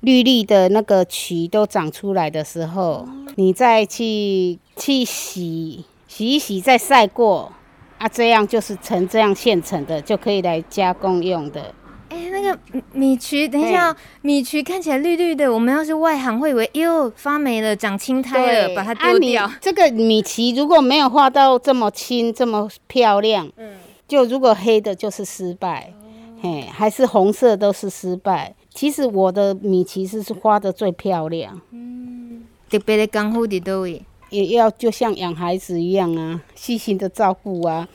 [0.00, 7.52] 绿绿的那个曲都长出来的时候，你再去去洗洗一洗，再晒过。
[8.00, 11.60] 啊，这样就是成这样现成的，就可以来加工用的。
[12.08, 12.58] 哎、欸，那个
[12.94, 19.44] 米曲，等一下，米曲看起来绿绿的，我们要是外行会以为哟发霉了，长青苔了，把它丢掉。
[19.44, 23.74] 啊、这个米奇如果没有画到这么青这么漂亮，嗯，
[24.08, 28.54] 就如果黑的就是失败，哦、嘿，还是红色都是失败。
[28.72, 31.60] 其实我的米奇是是画的最漂亮。
[31.70, 34.06] 嗯，特别的功夫在哪里？
[34.30, 37.88] 也要就像养孩子一样啊，细心的照顾啊，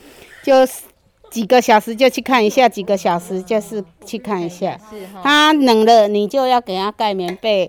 [0.44, 0.52] 就
[1.30, 4.78] 几个小时就去看一下，几个小时就是去看一下。
[5.22, 7.68] 他冷了，你就要给他盖棉被；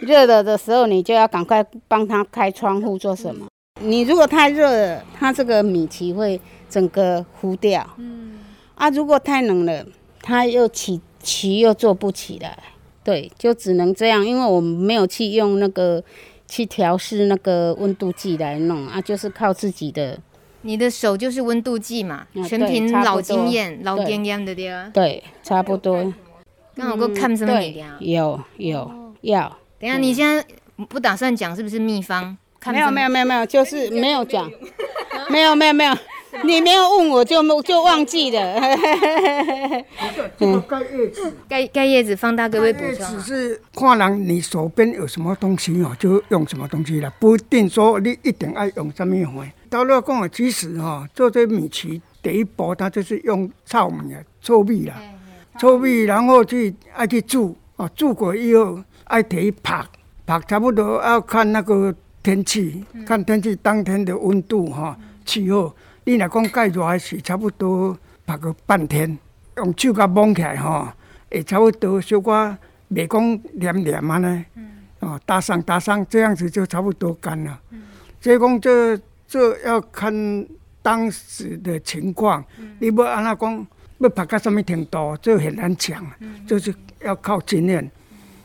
[0.00, 3.46] 热了的时候，你就要赶快帮他开窗户做什么？
[3.80, 7.86] 你如果太热了，他这个米奇会整个糊掉。
[7.98, 8.40] 嗯。
[8.74, 9.86] 啊，如果太冷了，
[10.20, 12.58] 他又起曲又做不起来。
[13.04, 16.02] 对，就只能这样，因为我们没有去用那个。
[16.48, 20.18] 去调试那个温度计来弄啊，就是靠自己的。
[20.62, 24.90] 你的手就是温度计嘛，啊、全凭老经验、老经验的对啊。
[24.92, 26.12] 对，差不多。
[26.74, 27.60] 刚好够看什么？
[28.00, 29.56] 有有要。
[29.78, 30.44] 等下，你现在
[30.88, 32.36] 不打算讲是不是秘方？
[32.66, 34.50] 没有没有没有没有，就是没有讲。
[35.30, 35.94] 没有没有没有。
[36.44, 38.60] 你没有问我就就忘记了。
[40.38, 43.06] 嗯，盖叶子，盖盖叶子，方大哥会补充。
[43.06, 49.16] 只是看人你手边有什么东西哦，就用什么东西了，不一定说你一定爱用什么。
[49.70, 54.94] 到了讲啊，其实哈，做这米奇第一步，它就是用糙米啊，糙米啦，
[55.58, 59.84] 糙米，然后去爱去煮啊，煮过以后爱提拍，
[60.26, 65.74] 拍差不多要看那个天气，看天气当天的温度哈，气候。
[66.08, 67.94] 你若讲盖热是差不多
[68.24, 69.18] 拍个半天，
[69.58, 70.88] 用手甲摸起来吼，
[71.30, 72.32] 会差不多小可
[72.90, 74.44] 袂讲黏黏安尼，
[75.00, 77.60] 哦，打上打上，这样子就差不多干了。
[78.22, 80.10] 所以讲这这要看
[80.80, 83.66] 当时的情况，嗯、你要安那讲
[83.98, 87.84] 要拍到什么程度，这很难讲，嗯、就是要靠经验。
[87.84, 87.90] 嗯、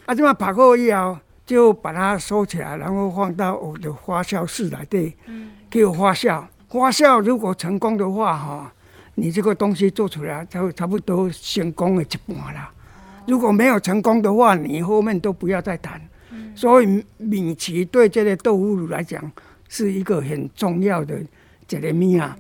[0.08, 5.16] 啊，这么拍过以后，就把它收起来，然后放到我的发酵室来对，
[5.70, 6.44] 给我发酵。
[6.74, 8.74] 发酵如果成功的话，哈，
[9.14, 12.68] 你这个东西做出来就差不多成功的一半了。
[13.28, 16.02] 如果没有成功的话，你后面都不要再谈。
[16.56, 19.32] 所以米奇对这个豆腐乳来讲
[19.70, 21.16] 是一个很重要的
[21.68, 22.36] 这个米啊。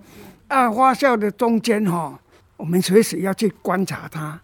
[0.48, 2.20] 啊，发酵的中间哈，
[2.58, 4.42] 我们随时要去观察它，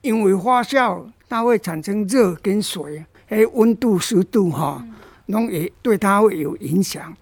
[0.00, 4.82] 因为发酵它会产生热跟水，还有温度、湿度哈，
[5.26, 7.14] 拢也对它会有影响。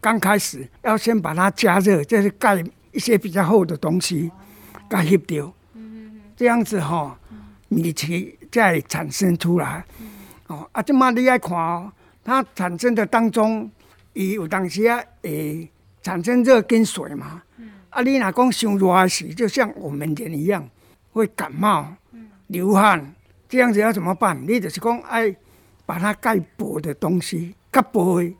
[0.00, 4.30] 刚开始要先把它加热，就是盖一些比较厚的东西，
[4.88, 5.52] 盖吸掉，
[6.34, 7.18] 这样子哈、喔，
[7.68, 9.84] 米曲再产生出来。
[10.46, 11.92] 哦，啊，这么你爱看哦，
[12.24, 13.70] 它产生的当中，
[14.14, 15.68] 伊有当时啊，诶，
[16.02, 17.42] 产生热跟水嘛。
[17.90, 20.66] 啊，你若讲伤热时，就像我们人一样，
[21.12, 21.92] 会感冒、
[22.46, 23.14] 流汗，
[23.48, 24.40] 这样子要怎么办？
[24.46, 25.36] 你就是讲爱
[25.84, 28.34] 把它盖薄的东西，盖薄的。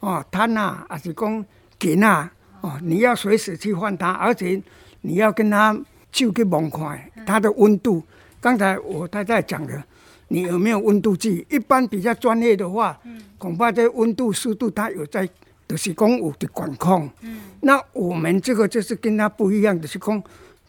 [0.00, 1.44] 哦，摊啊，还是讲
[1.78, 2.32] 鈼啊，
[2.62, 4.60] 哦，你要随时去换它，而且
[5.02, 5.78] 你要跟它
[6.10, 8.02] 就去摸看它的温度。
[8.40, 9.82] 刚才我太太讲的，
[10.28, 11.46] 你有没有温度计？
[11.50, 12.98] 一般比较专业的话，
[13.36, 15.28] 恐怕这温度、湿度它有在，
[15.68, 17.08] 就是讲有的管控。
[17.60, 20.22] 那我们这个就是跟它不一样的，是讲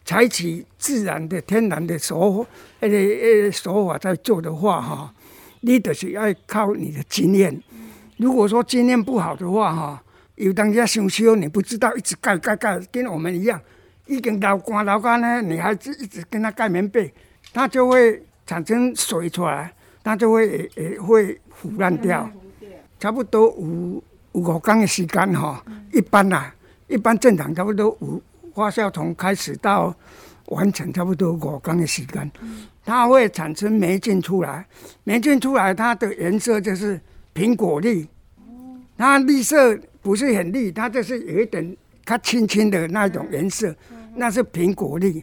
[0.04, 2.46] 采取自然的、天然的手
[2.80, 5.14] 那个呃手法在做的话，哈，
[5.62, 7.62] 你就是要靠你的经验。
[8.22, 10.02] 如果说经验不好的话，哈，
[10.36, 13.60] 有当家想修，你不知道一直盖盖盖，跟我们一样，
[14.06, 17.12] 已经老干老干呢，你还是一直跟他盖棉被，
[17.52, 22.30] 它就会产生水出来，它就会也也会腐烂掉。
[23.00, 25.60] 差不多五五天的时间哈，
[25.92, 26.54] 一般啦，
[26.86, 28.22] 一般正常差不多五
[28.54, 29.92] 发酵从开始到
[30.46, 32.30] 完成差不多五天的时间，
[32.84, 34.64] 它会产生霉菌出来，
[35.02, 37.00] 霉菌出来它的颜色就是
[37.34, 38.06] 苹果绿，
[38.96, 39.78] 它绿色。
[40.04, 43.72] 不是很绿，它就是有一点它青青的那种颜色，
[44.16, 45.22] 那是苹果绿。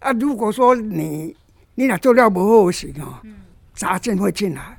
[0.00, 1.34] 啊，如果说你
[1.76, 3.16] 你俩做料不好时哦，
[3.72, 4.76] 杂菌会进来，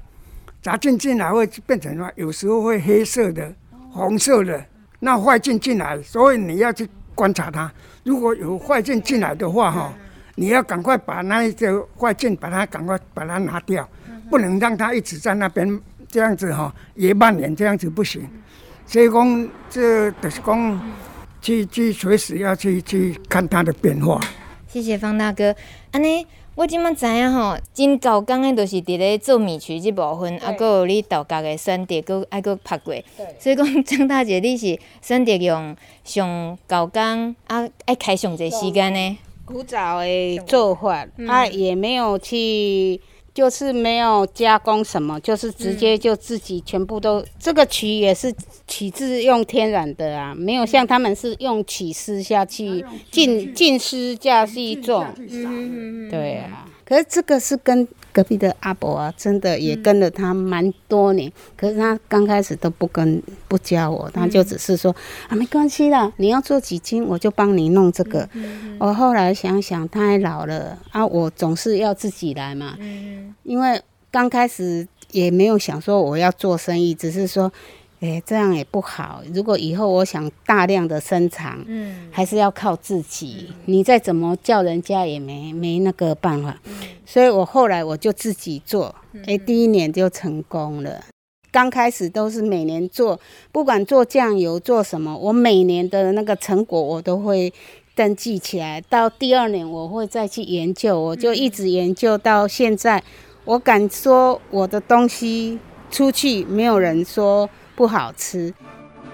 [0.62, 2.08] 杂菌进来会变成什么？
[2.16, 3.52] 有时候会黑色的、
[3.90, 4.64] 红色的，
[5.00, 7.74] 那坏菌进来，所以你要去观察它。
[8.04, 9.92] 如果有坏菌进来的话哈，
[10.36, 13.90] 你要赶快把那一个坏菌把它赶快把它拿掉，
[14.30, 15.82] 不能让它一直在那边
[16.14, 18.22] 这样子哈，也半年这样子不行。
[18.86, 20.94] 所以讲，这就是讲，
[21.42, 24.22] 去去随时要去去看它的变化。
[24.68, 25.56] 谢谢方大哥。
[25.92, 26.24] 安尼，
[26.54, 32.94] 我即马知影吼，真搞工的，都是伫咧做米曲这部分，啊，搁有你豆角的选择，搁爱搁拍过。
[33.40, 39.18] 所以讲，张大姐，你是选择用上搞工啊，爱开上侪时间呢？
[39.46, 43.02] 古早的做法，啊，也没有去。
[43.34, 47.20] 就是没有加工什么，就是直接就自己全部都。
[47.22, 48.34] 嗯、这个曲也是
[48.68, 55.06] 取自用天然的啊，没有像他们是用曲丝下去浸浸湿下去种。
[55.18, 56.68] 嗯对啊。
[56.86, 61.28] 可是这个是跟隔壁的阿伯啊，真的也跟了他蛮多年。
[61.28, 64.96] 嗯、可是他刚开始都不跟不教我，他就只是说、嗯、
[65.30, 68.30] 啊，没关系啦，你要做几斤我就帮你弄这个。
[68.34, 72.78] 嗯、我后来想想，他还老了啊，我总是要自己来嘛。
[72.80, 77.52] 嗯、因为刚开始也没有想说我要做生意，只是说。
[78.04, 79.24] 哎，这样也不好。
[79.34, 83.48] 如果以后我想大量的生产，嗯，还是要靠自己。
[83.48, 86.60] 嗯、你再怎么叫人家也没没那个办法。
[86.66, 86.74] 嗯、
[87.06, 88.94] 所以我后来我就自己做。
[89.26, 91.06] 哎，第一年就成功了。
[91.50, 93.18] 刚开始都是每年做，
[93.54, 97.54] 不管做酱油做什么，我每年的那个成果我都会
[97.96, 98.82] 登记起来。
[98.82, 103.02] 到第二年我会再去研究，我就一直研究到现在。
[103.46, 105.58] 我敢说我的东西
[105.90, 107.50] 出去，没有人说。
[107.76, 108.54] 不好吃，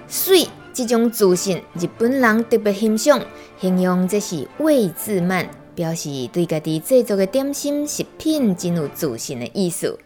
[0.06, 3.22] 水这种自信，日本人特别欣赏，
[3.60, 9.98] 形容这是味自慢，表示对家己制作的点心食品真有自信的意思。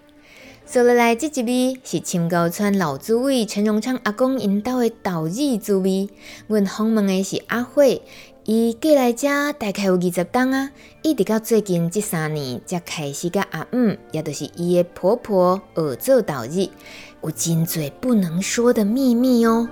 [0.66, 6.08] 接下来这一味是青高川老主委陈荣昌阿公引导的豆子滋味。
[6.46, 8.00] 阮访问的是阿慧，
[8.44, 10.70] 伊过来这大概有二十冬啊，
[11.02, 16.70] 一直到最近这三年才开始甲阿姆，也就是伊的婆婆学做豆子。
[17.24, 19.66] 有金嘴不能说的秘密哦。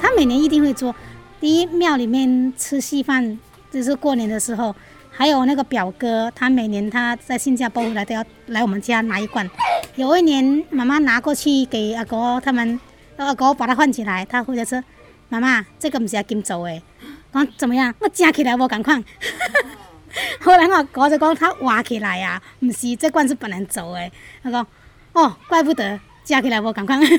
[0.00, 0.96] 他每年一定会做，
[1.38, 3.38] 第一庙里面吃稀饭，
[3.70, 4.74] 就是过年的时候。
[5.16, 9.48] 还有那个表哥，他每年他在新加坡回来都要来我们家拿一罐。
[9.94, 12.80] 有一年妈妈拿过去给阿哥他们，
[13.16, 14.82] 阿哥把它换起来，他回来说
[15.30, 16.82] ：“妈妈，这个不是要金做的。”
[17.32, 17.94] 讲怎么样？
[18.00, 19.00] 我夹起来我赶快。
[20.42, 24.10] 后来我哥就讲他挖起来呀、啊，不是这罐是不能做的。
[24.42, 24.66] 他说
[25.12, 26.96] ：“哦，怪不得。”加起来我赶快。
[26.96, 27.18] 所以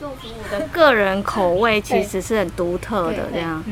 [0.00, 3.62] 豆腐乳的个人口味其实是很独特的，这样。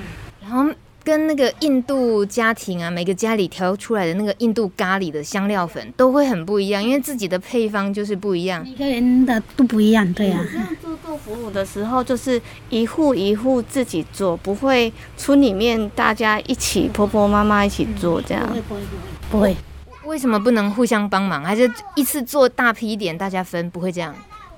[0.40, 8.62] 然后跟那个印度家庭啊，每个家里调出来的那个印度咖喱的香料粉都会很不一样，因为自己的配方就是不一样。
[8.62, 10.44] 每个人的都不一样，对啊。
[10.80, 18.46] 做豆腐乳的时候，就是一户一户自己做，不会村里面大家一起婆婆妈妈一起做这样。
[18.46, 18.80] 不会不会
[19.30, 19.56] 不会。
[20.10, 21.44] 为什么不能互相帮忙？
[21.44, 23.70] 还是一次做大批一点，大家分？
[23.70, 24.12] 不会这样？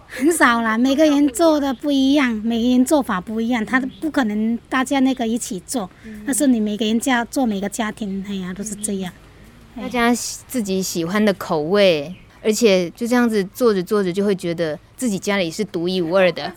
[0.08, 5.90] 很少啦，每个人做的不一样，每个人做法不一样，他都不可能大家那个一起做。
[6.24, 9.12] 但是你每个人家做每个家庭，哎呀，都是这样。
[9.76, 16.50] 大家自己喜欢的口味，而且就这样子做着做着，就会觉得自己家里是独一无二的。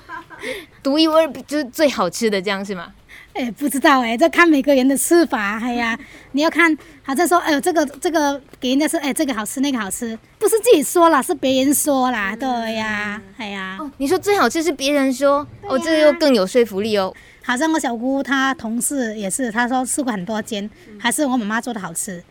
[0.82, 2.90] 独一无二就是最好吃的，这样是吗？
[3.34, 5.58] 哎，不知道哎，这看每个人的吃法。
[5.60, 5.98] 哎呀，
[6.32, 13.76] 你要看，好像说，哎呦，这个这个给人家说，哎，这个好吃，那个好吃，不是自己说啦，是别人说啦，对呀，哎呀。
[13.80, 17.12] 哦，你说最好吃是别人说，哦，这个又更有说服力哦。
[17.42, 22.22] 好像我小姑她同事也是，她说吃过很多间，还是我妈妈做的好吃，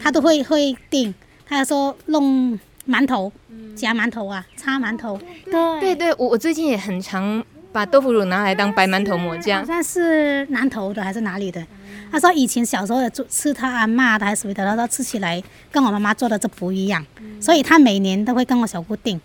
[0.00, 1.12] 她都会会订，
[1.44, 2.56] 她说弄
[2.88, 3.32] 馒头，
[3.74, 5.18] 夹馒头啊，擦馒头。
[5.44, 7.44] 对对对，我我最近也很常。
[7.72, 11.64] 把豆腐乳拿来当白馒头抹酱，好像是南头的还是哪里的？
[12.10, 17.04] 他说以前小时候的做吃他阿妈的还是什么的，他说吃起来跟我妈妈做的这不一样，
[17.40, 19.18] 所以他每年都会跟我小姑订。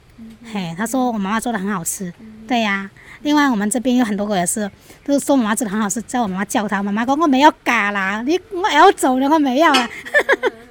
[0.51, 2.13] 嘿，他说我妈妈做的很好吃，
[2.47, 2.89] 对呀。
[3.23, 4.69] 另外，我们这边有很多个也是，
[5.03, 6.81] 都是说妈妈做的很好吃，叫我妈妈叫他。
[6.81, 9.89] 妈妈说我没有嘎啦，你我要走了，我没有了。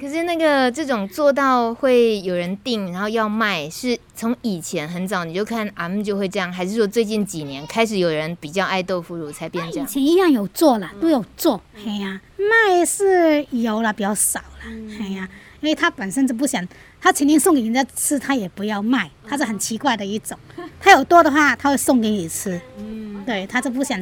[0.00, 9.86] 可是那个这种做到会有人订，然后要卖，是从以前很早你就看阿姆就会这样，还是说最近几年开始有人比较爱豆腐乳才变这样？
[9.86, 15.28] 以前一样有做了，都有做，嘿呀、啊，卖是有了，比较少了，嘿呀、啊，
[15.60, 16.66] 因为他本身就不想，
[17.00, 20.36] 他曾经送给人家吃，他也不要卖，他是很奇怪的一种，
[20.80, 23.98] 他有多的话他会送给你吃，嗯，对，他就不想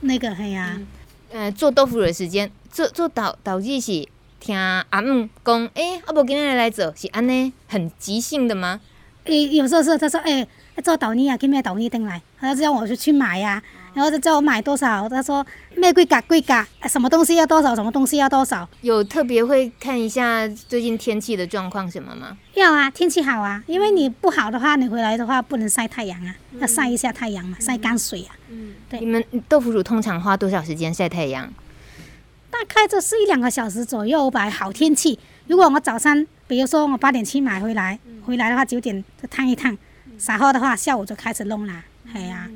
[0.00, 0.86] 那个，嘿呀、啊嗯，
[1.42, 4.08] 呃，做豆腐乳的时间，做做导导记是。
[4.42, 8.80] 听阿姆讲，哎、欸，阿伯今日来做是安尼，很即兴的吗？
[9.26, 13.62] 诶、欸，有时候是他说，哎、欸，做豆泥啊，给买豆泥登来，他就叫我去去买呀、啊，
[13.94, 18.68] 然后就叫我买多少，他说卖贵价贵价，什么东西要多少，什么东西要多少。
[18.80, 22.36] 有特别会看一下最近天气的状况什么吗？
[22.54, 28.34] 要啊，天气好啊，因为你不好的话，你回来的话不能晒太阳啊，要晒一下太阳嘛，晒干水啊。
[28.48, 28.98] 嗯，对。
[28.98, 31.48] 你们豆腐乳通常花多少时间晒太阳？
[32.62, 34.48] 大概这是一两个小时左右吧。
[34.48, 39.76] 好天气，如果我早上，比如说我八点去买回来，回来的话九点就烫一烫，
[40.26, 41.82] 然后的话下午就开始弄啦。
[42.14, 42.50] 哎呀、啊，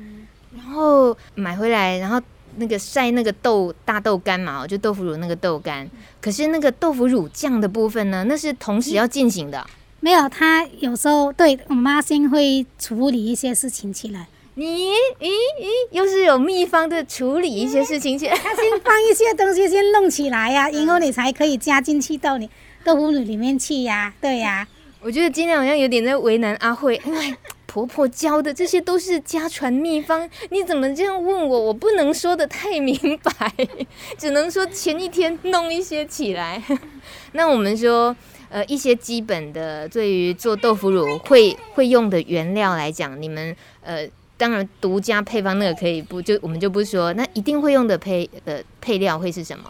[0.55, 2.21] 然后买回来，然后
[2.55, 5.85] 那个晒那个豆大豆干嘛，就豆腐乳那个豆干。
[6.21, 9.67] 可是那个豆腐乳酱的部分呢，那是同时要进行的。
[9.99, 14.27] 没有，他有时候对我妈先会处理一些事情起来。
[14.59, 15.29] 你咦
[15.61, 22.49] 咦，又是有秘方的处理一些事情去， 他先放一些东西先弄起来呀、啊，然后你才可以加进去到你
[22.83, 24.67] 豆腐乳里面去呀、啊，对呀、啊。
[24.99, 27.35] 我觉得今天好像有点在为难阿慧，因为
[27.67, 31.59] 婆婆教的这些都是家传秘方，你怎么这样问我？
[31.59, 33.53] 我不能说的太明白，
[34.17, 36.59] 只能说前一天弄一些起来。
[37.33, 38.15] 那我们说，
[38.49, 44.09] 呃，一些基本的对于做豆腐乳会会用的原料来讲，你们呃。
[44.37, 49.69] 当然，独家配方那个可以不就我们就不说，那一定会用的配的配料会是什么？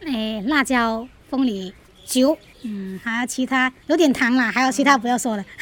[0.00, 1.72] 诶、辣椒、凤梨、
[2.04, 5.44] 酒，嗯，还有其他有点糖啦，还有其他不要说了。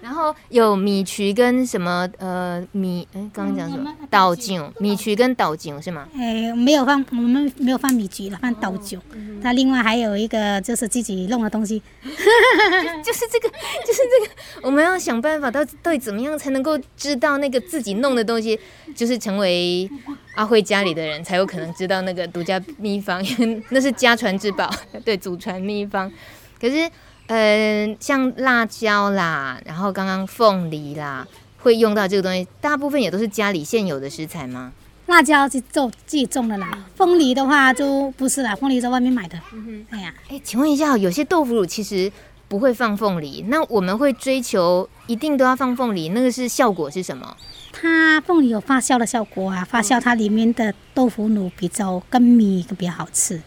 [0.00, 3.90] 然后有米曲跟什么呃米，哎，刚刚讲什么？
[4.10, 6.06] 倒酒，米曲跟倒酒是吗？
[6.14, 9.00] 哎，没有放，我们没有放米曲了，放豆酱。
[9.42, 14.62] 它另外还有一个就是自己弄的东西， 就是这个，就是这个。
[14.62, 18.58] 我们要想办法到到底怎么样才能够知道那个自己弄的东西，
[18.94, 19.88] 就是成为
[20.34, 24.70] 阿慧家里的人才有可能知道那个独家秘方，因 为那是家传之宝，
[25.02, 26.12] 对，祖传秘方。
[26.60, 26.90] 可是。
[27.26, 34.74] 嗯，像辣椒啦，然后刚刚凤梨啦，会用到这个东西，大部分也都是家里现有的食材吗？
[35.06, 39.40] 辣椒是种自己种的啦，凤梨的话就不是啦，凤梨在外面买的。
[39.54, 42.12] 嗯哼，哎呀，哎，请问一下，有些豆腐乳其实
[42.46, 47.34] 不会放凤梨，那我们会追求一定都要放凤梨，那个是效果是什么？
[47.72, 53.40] 它凤梨有发酵的效果啊，发酵它里面的豆腐乳比较跟米比较好吃。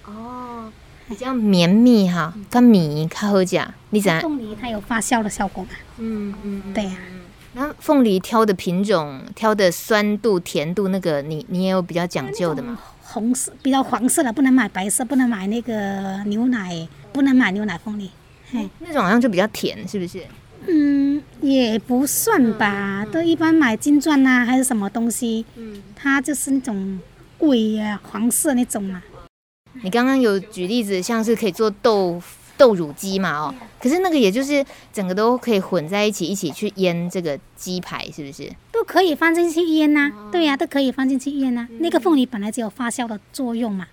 [1.08, 3.60] 比较绵密哈，跟米较好吃。
[3.92, 5.70] 你知道凤梨它有发酵的效果嘛？
[5.98, 7.16] 嗯嗯，对呀、啊。
[7.54, 12.78] 那凤梨挑的品种、挑的酸度、甜度，那个你你也有比较讲究的吗？
[13.02, 18.12] 红色比较黄色的不能买，白色不能买，那个牛奶不能买牛奶凤梨。
[18.52, 20.24] 嘿，那种好像就比较甜，是不是？
[20.68, 25.46] 嗯，也不算吧，都一般买金钻呐、啊，还是什么东西？
[25.56, 27.00] 嗯，它就是那种
[27.38, 29.02] 贵呀，黄色那种嘛。
[29.84, 32.22] 你刚刚有举例子，像是可以做豆
[32.58, 33.38] 豆乳鸡嘛？
[33.38, 38.52] 哦，可是那个也就是整个都可以混在一起，一起去腌这个鸡排，是不是？
[38.72, 40.30] 都可以放进去腌呐、啊。
[40.32, 41.68] 对呀、啊，都可以放进去腌呐、啊。
[41.80, 43.88] 那个凤梨本来就有发酵的作用嘛。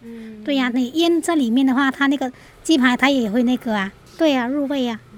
[0.45, 2.33] 对呀、啊，你腌在里面的话，它那个
[2.63, 3.93] 鸡排它也会那个啊。
[4.17, 5.13] 对呀、啊，入味呀、啊。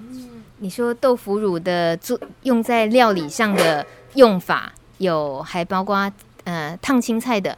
[0.58, 6.10] 你说豆腐乳的做用在料理上的用法有，还包括
[6.44, 7.56] 呃烫青菜的。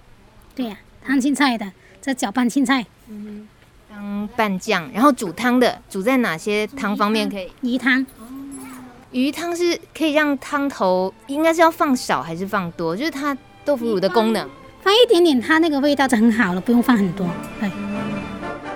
[0.55, 2.85] 对呀、啊，烫青菜的，这搅拌青菜。
[3.09, 3.49] 嗯，
[3.91, 7.51] 当拌酱，然后煮汤的，煮在哪些汤方面可以？
[7.63, 8.05] 鱼汤，
[9.11, 12.97] 鱼汤是可以让汤头，应该是要放少还是放多？
[12.97, 14.49] 就是它豆腐乳的功能，
[14.83, 17.27] 放一点点，它那个味道就很好了，不用放很多。
[17.61, 17.88] 对。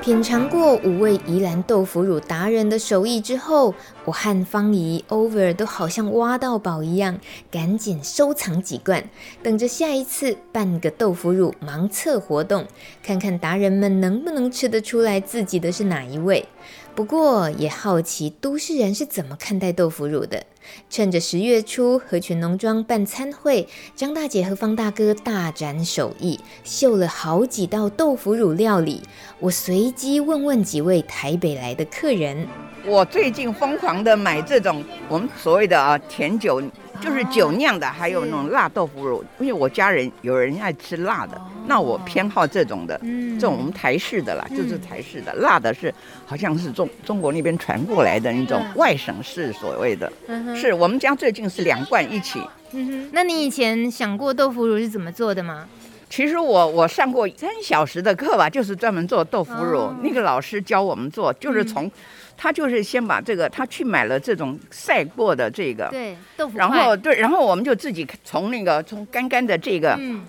[0.02, 3.72] 品尝过五位宜兰豆腐乳达人的手艺之后，
[4.04, 7.20] 我和芳宜 over 都好像挖到宝一样，
[7.52, 9.08] 赶紧收藏几罐，
[9.44, 12.66] 等着下一次办个豆腐乳盲测活动，
[13.00, 16.48] 看看达人们能不能吃得出来自己的是哪一位。
[16.96, 20.44] 不过也好奇都市人是怎么看待豆腐乳的。
[20.90, 29.02] 趁着十月初和群农庄办餐会，张大姐和方大哥大展手艺，秀了好几道豆腐乳料理。
[29.38, 32.46] 我随机问问几位台北来的客人，
[32.84, 36.62] 我最近疯狂的买这种我们所谓的啊甜酒
[37.00, 39.24] 就是酒酿的，还有那种辣豆腐乳。
[39.40, 41.40] 因为我家人有人爱吃辣的，
[41.72, 43.00] 那我偏好这种的，
[43.40, 45.90] 这种我们台式的啦，就是台式的，辣的是
[46.26, 50.12] 好像是中中国那边传过来的那种外省式所谓的，
[50.54, 52.42] 是我们家最近是两罐一起。
[52.72, 55.66] 嗯哼，那你以前想过豆腐乳是怎么做的吗？
[56.10, 59.78] 其实我我上过三小时的课吧，就是专门做豆腐乳。
[59.78, 61.92] 哦、那个老师教我们做，就是从、嗯、
[62.36, 70.22] 他就是先把这个他去买了这种晒过的这个，对豆腐，然后对，然后我们就自己从那个从干干的这个，嗯，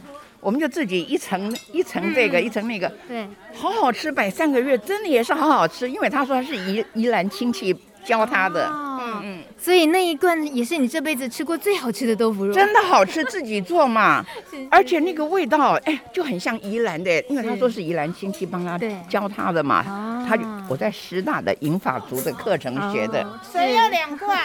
[0.43, 8.67] 我们就自己一层一层这个、嗯、一层那个，对，好好吃，摆三个月真的也是好好吃，因为他说他是宜宜兰亲戚教他的。
[8.67, 8.89] 哦。
[9.21, 14.25] 嗯，所以那一罐也是你这辈子吃过最好吃的豆腐乳，真的好吃，自己做嘛，
[14.71, 24.39] 而且那个味道，哎，就很像宜兰的，因为他说是宜兰亲戚帮他教他的嘛，他就我在师大的银发族的课程学的，所以要两罐，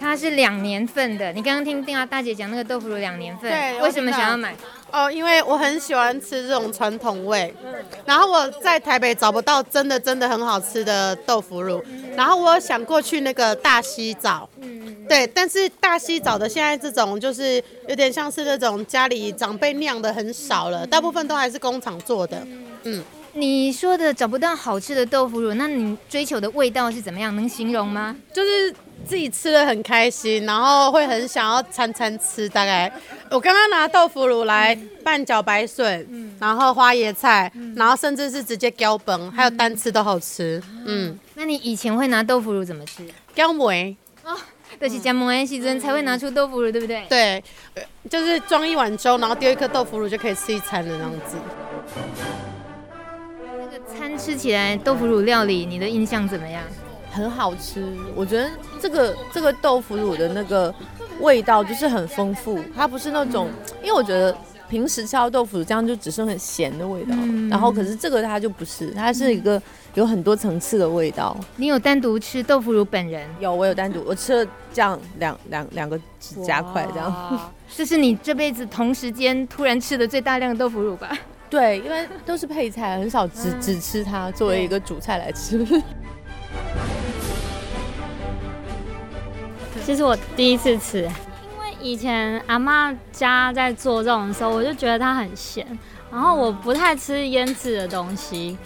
[0.00, 4.54] 它是两年份的，你刚刚听丁大姐讲那个豆腐乳两年份，对，为什么想要买？
[4.90, 7.54] 哦，因为我很喜欢吃这种传统味，
[8.04, 11.82] 然后我在台北找不到真的真的很好吃的豆腐乳，
[12.16, 14.48] 然后我想过去那个大溪找，
[15.08, 22.44] 对，但是大溪找的现在这种就是有点像是那种家里长辈酿的很少了，大部分都还是工厂做的。
[22.82, 27.34] 嗯，你说的找不到好吃的豆腐乳，那你追求的味道是怎么样？
[27.34, 28.16] 能形容吗？
[28.34, 28.74] 就是。
[29.06, 32.48] 自己吃的很开心，然后会很想要餐餐吃。
[32.48, 32.90] 大概
[33.30, 40.62] 我刚刚拿豆腐乳来拌茭白笋，嗯、然后花椰菜，嗯、然后甚至是直接浇本，嗯、还有单吃都好吃。
[40.86, 43.06] 嗯，那你以前会拿豆腐乳怎么吃？
[43.34, 44.36] 浇梅哦，
[44.80, 47.04] 就是搅梅西珍才会拿出豆腐乳，对不对？
[47.08, 47.44] 对，
[48.08, 51.36] 就是装一碗粥，然后丢一颗豆腐乳就可以吃一餐的那样子。
[53.58, 56.62] 那个餐吃起来豆腐乳料理，你的印象怎么样？
[57.12, 57.86] 很好吃，
[58.16, 58.50] 我觉得
[58.80, 60.74] 这个这个豆腐乳的那个
[61.20, 63.48] 味道就是很丰富，它不是那种，
[63.82, 64.34] 因为我觉得
[64.68, 69.60] 平时吃豆腐乳这样就只剩很咸的味道，嗯、然后可是这个它就不是，它是一个
[69.92, 71.36] 有很多层次的味道。
[71.56, 73.28] 你有单独吃豆腐乳本人？
[73.38, 77.52] 有，我有单独，我吃了这样两两两个指甲块这样。
[77.76, 81.10] 这是你这辈子同时间突然吃的最大量的豆腐乳吧？
[81.50, 85.66] 对，因为都是配菜，很少只、嗯、只吃它作为一个主菜来吃。
[89.84, 95.66] 其实我第一次吃，因为以前阿妈家在做这种的时候，我就觉得它很咸，
[96.10, 98.56] 然后我不太吃腌制的东西，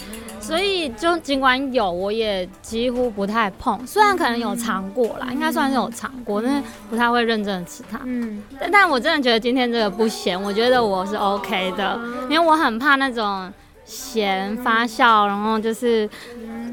[0.40, 3.84] 所以就尽管有，我也几乎不太碰。
[3.86, 7.98] 虽然可能有尝过啦，应该算是有尝过，但是不太会认真的吃它。
[8.04, 11.98] 嗯，但但我真的觉得今天这个不咸，我觉得我是 OK 的，
[12.28, 13.50] 因为我很怕那种
[13.86, 16.08] 咸发酵，然后就是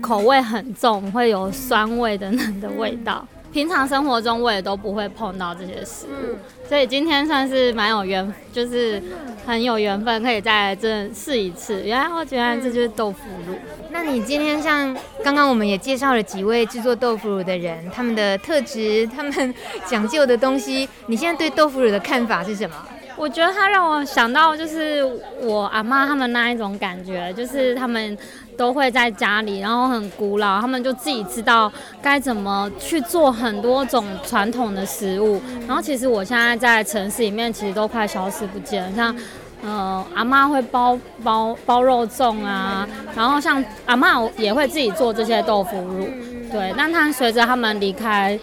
[0.02, 3.26] 口味很重，会有酸味的那的味道。
[3.54, 6.36] 平常生活中我也都不会碰到这些食物，
[6.68, 9.02] 所以今天算是蛮有缘，就是
[9.46, 11.84] 很有缘分可以再这试一次。
[11.84, 13.56] 原来我觉得这就是豆腐乳。
[13.92, 14.92] 那你今天像
[15.24, 19.54] 刚刚我们也介绍了几位制作豆腐乳的人，他们的特质，他们
[19.86, 22.76] 讲究的东西，你现在对豆腐乳的看法是什么？
[23.16, 25.08] 我觉得它让我想到就是
[25.40, 28.18] 我阿妈他们那一种感觉，就是他们
[28.58, 35.42] 都会在家里，然后很古老，他们就自己知道该怎么去做很多种传统的食物。
[35.68, 38.92] 然后其实我现在在城市里面，其实都快消失不见了。
[38.96, 39.16] 像
[39.64, 46.08] 呃阿妈会包包包肉粽啊，然后像阿妈也会自己做这些豆腐乳，
[46.52, 46.74] 对。
[46.78, 48.38] 但他随着他们离开，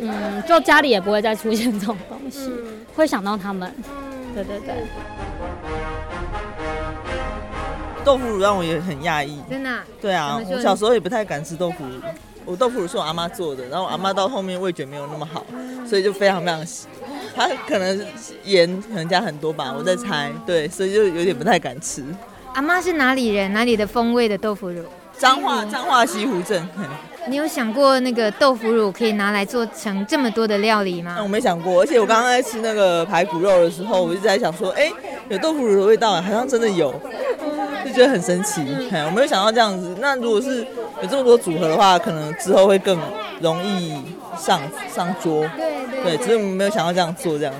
[0.00, 2.50] 嗯，就家里也不会再出现这种东西。
[2.96, 3.72] 会想到他们，
[4.34, 4.74] 对对对。
[8.04, 9.84] 豆腐乳让我也很讶异，真的、啊。
[10.00, 12.00] 对啊，我小时候也不太敢吃豆腐乳。
[12.44, 15.44] 我豆腐乳是我阿妈做的，然后我阿妈到后面味觉没有那么好，
[15.88, 16.86] 所以就非常非常稀。
[17.34, 18.06] 她可能
[18.44, 20.30] 盐可能加很多吧，我在猜。
[20.44, 22.04] 对，所以就有点不太敢吃。
[22.52, 23.50] 阿妈是哪里人？
[23.54, 24.84] 哪里的风味的豆腐乳？
[25.16, 26.68] 彰化，彰化西湖镇。
[27.26, 31.18] 你有想过那个豆腐乳可以拿来做成这么多的料理吗？
[31.22, 34.90] 我没想过，而且我刚刚在吃那个排骨肉的时候，我一直在想说，哎，
[35.28, 36.92] 有豆腐乳的味道，好像真的有，
[37.84, 38.60] 就觉得很神奇。
[39.06, 39.96] 我没有想到这样子。
[40.00, 40.66] 那如果是
[41.00, 42.98] 有这么多组合的话，可能之后会更
[43.40, 43.94] 容易
[44.36, 44.60] 上
[44.94, 45.48] 上桌。
[45.56, 46.04] 对对。
[46.04, 47.54] 对，只是我们没有想到这样做这样。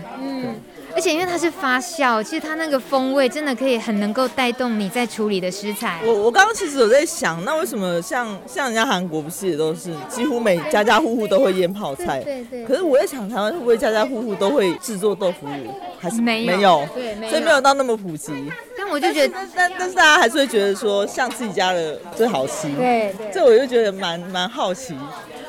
[1.10, 6.00] 因为它是发酵，其实它那个风味真的可以很能够带动你在处理的食材。
[6.04, 12.20] 我我刚刚其实有在想，那为什么像像人家韩国不是也都是几乎每家家户户都会腌泡菜？
[12.20, 12.64] 对对，对。
[12.66, 15.72] 可是我在想，台湾会不会家家户户都会制作豆腐乳？
[15.98, 16.56] 还是没有？
[16.56, 16.88] 没有。
[16.94, 17.30] 对，没有。
[17.30, 18.32] 所以没有到那么普及。
[18.76, 22.68] 但我就觉得，但但是大家还是会觉得说，像自己家的最好吃。
[22.76, 23.30] 对对。
[23.32, 24.94] 这我就觉得蛮蛮好奇。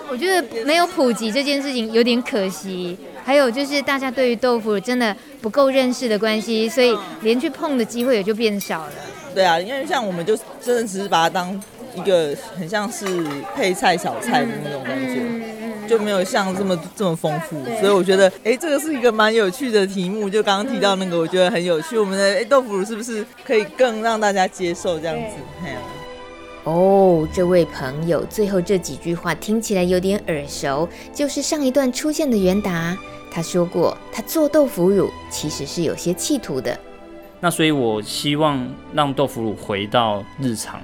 [0.09, 2.97] 我觉得没有普及这件事情有点可惜。
[3.25, 8.93] 还有就是大家对于豆腐真的不够认识的关系，所以连去碰的机会也就变少了。
[9.33, 11.61] 对啊，因为像我们就真的只是把它当
[11.95, 13.05] 一个很像是
[13.55, 15.19] 配菜小菜的那种感觉。
[15.19, 20.27] 嗯嗯就没有像这么这么丰富，所以我觉得，哎，这个是一个蛮有趣的题目。
[20.27, 21.95] 就刚刚提到那个，我觉得很有趣。
[21.95, 25.35] 我们的诶豆腐乳是不是可以更让大家接受这样子？
[26.63, 32.97] 哦，这位朋友最后这几句话听起来有点耳熟，就是上一段出现的袁达，
[33.35, 36.79] 他说过，他做豆腐乳其实是有些企图的。
[37.41, 40.79] 那所以，我希望让豆腐乳回到日常。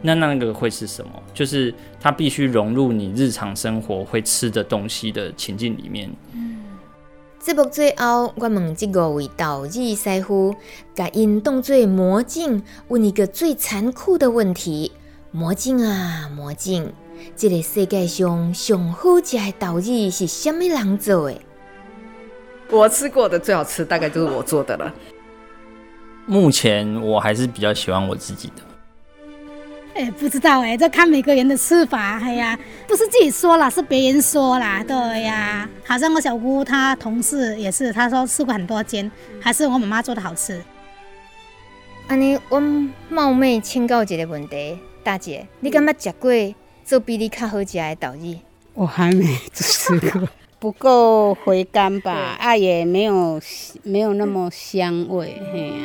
[0.00, 1.10] 那那个会是什么？
[1.34, 6.10] 就是它必须融入你日常生活会吃的东西的情境里面。
[6.32, 6.62] 嗯，
[7.38, 10.56] 节目最后，我问这五位导日师傅，
[10.96, 14.92] 把因当作魔镜，问一个最残酷的问题：
[15.30, 16.90] 魔镜啊，魔镜，
[17.36, 21.38] 这个世界上上好吃的导艺是什么人做的？
[22.70, 24.92] 我吃过的最好吃，大概就是我做的了。
[26.26, 28.62] 目前我还是比较喜欢我自己的。
[29.92, 32.20] 哎、欸，不知道哎、欸，这看每个人的吃法。
[32.20, 32.56] 哎呀，
[32.86, 34.84] 不是自己说啦，是别人说啦。
[34.86, 39.10] 对呀，好像我小姑她同事也是，她说吃过很多间，
[39.40, 40.62] 还是我妈妈做的好吃。
[42.06, 42.60] 安尼，我
[43.08, 46.30] 冒昧请教一个问题，大姐，你敢觉食过
[46.84, 48.38] 做比你较好吃的豆子？
[48.74, 50.28] 我还没吃过，
[50.60, 52.36] 不够回甘吧？
[52.38, 53.40] 啊，也没有
[53.82, 55.40] 没有那么香味。
[55.50, 55.80] 嘿啊。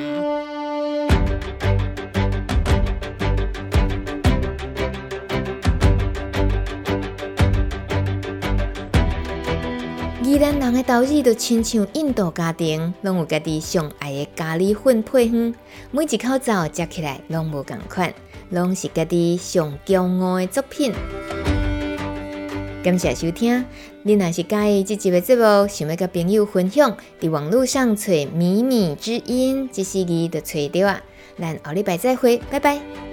[10.21, 15.55] 宜兰人的豆子就亲像印度家庭，拢有家己上爱的咖喱粉配方，
[15.91, 18.13] 每一口枣食起来拢无共款，
[18.49, 20.91] 拢是家己上骄傲的作品。
[22.85, 23.65] 感谢收听，
[24.03, 31.01] 你若是介意这集的节目，想要甲朋友分享，伫网络上找迷你之音，这四字就找到啊。
[31.39, 33.04] 咱后礼拜再会，拜拜。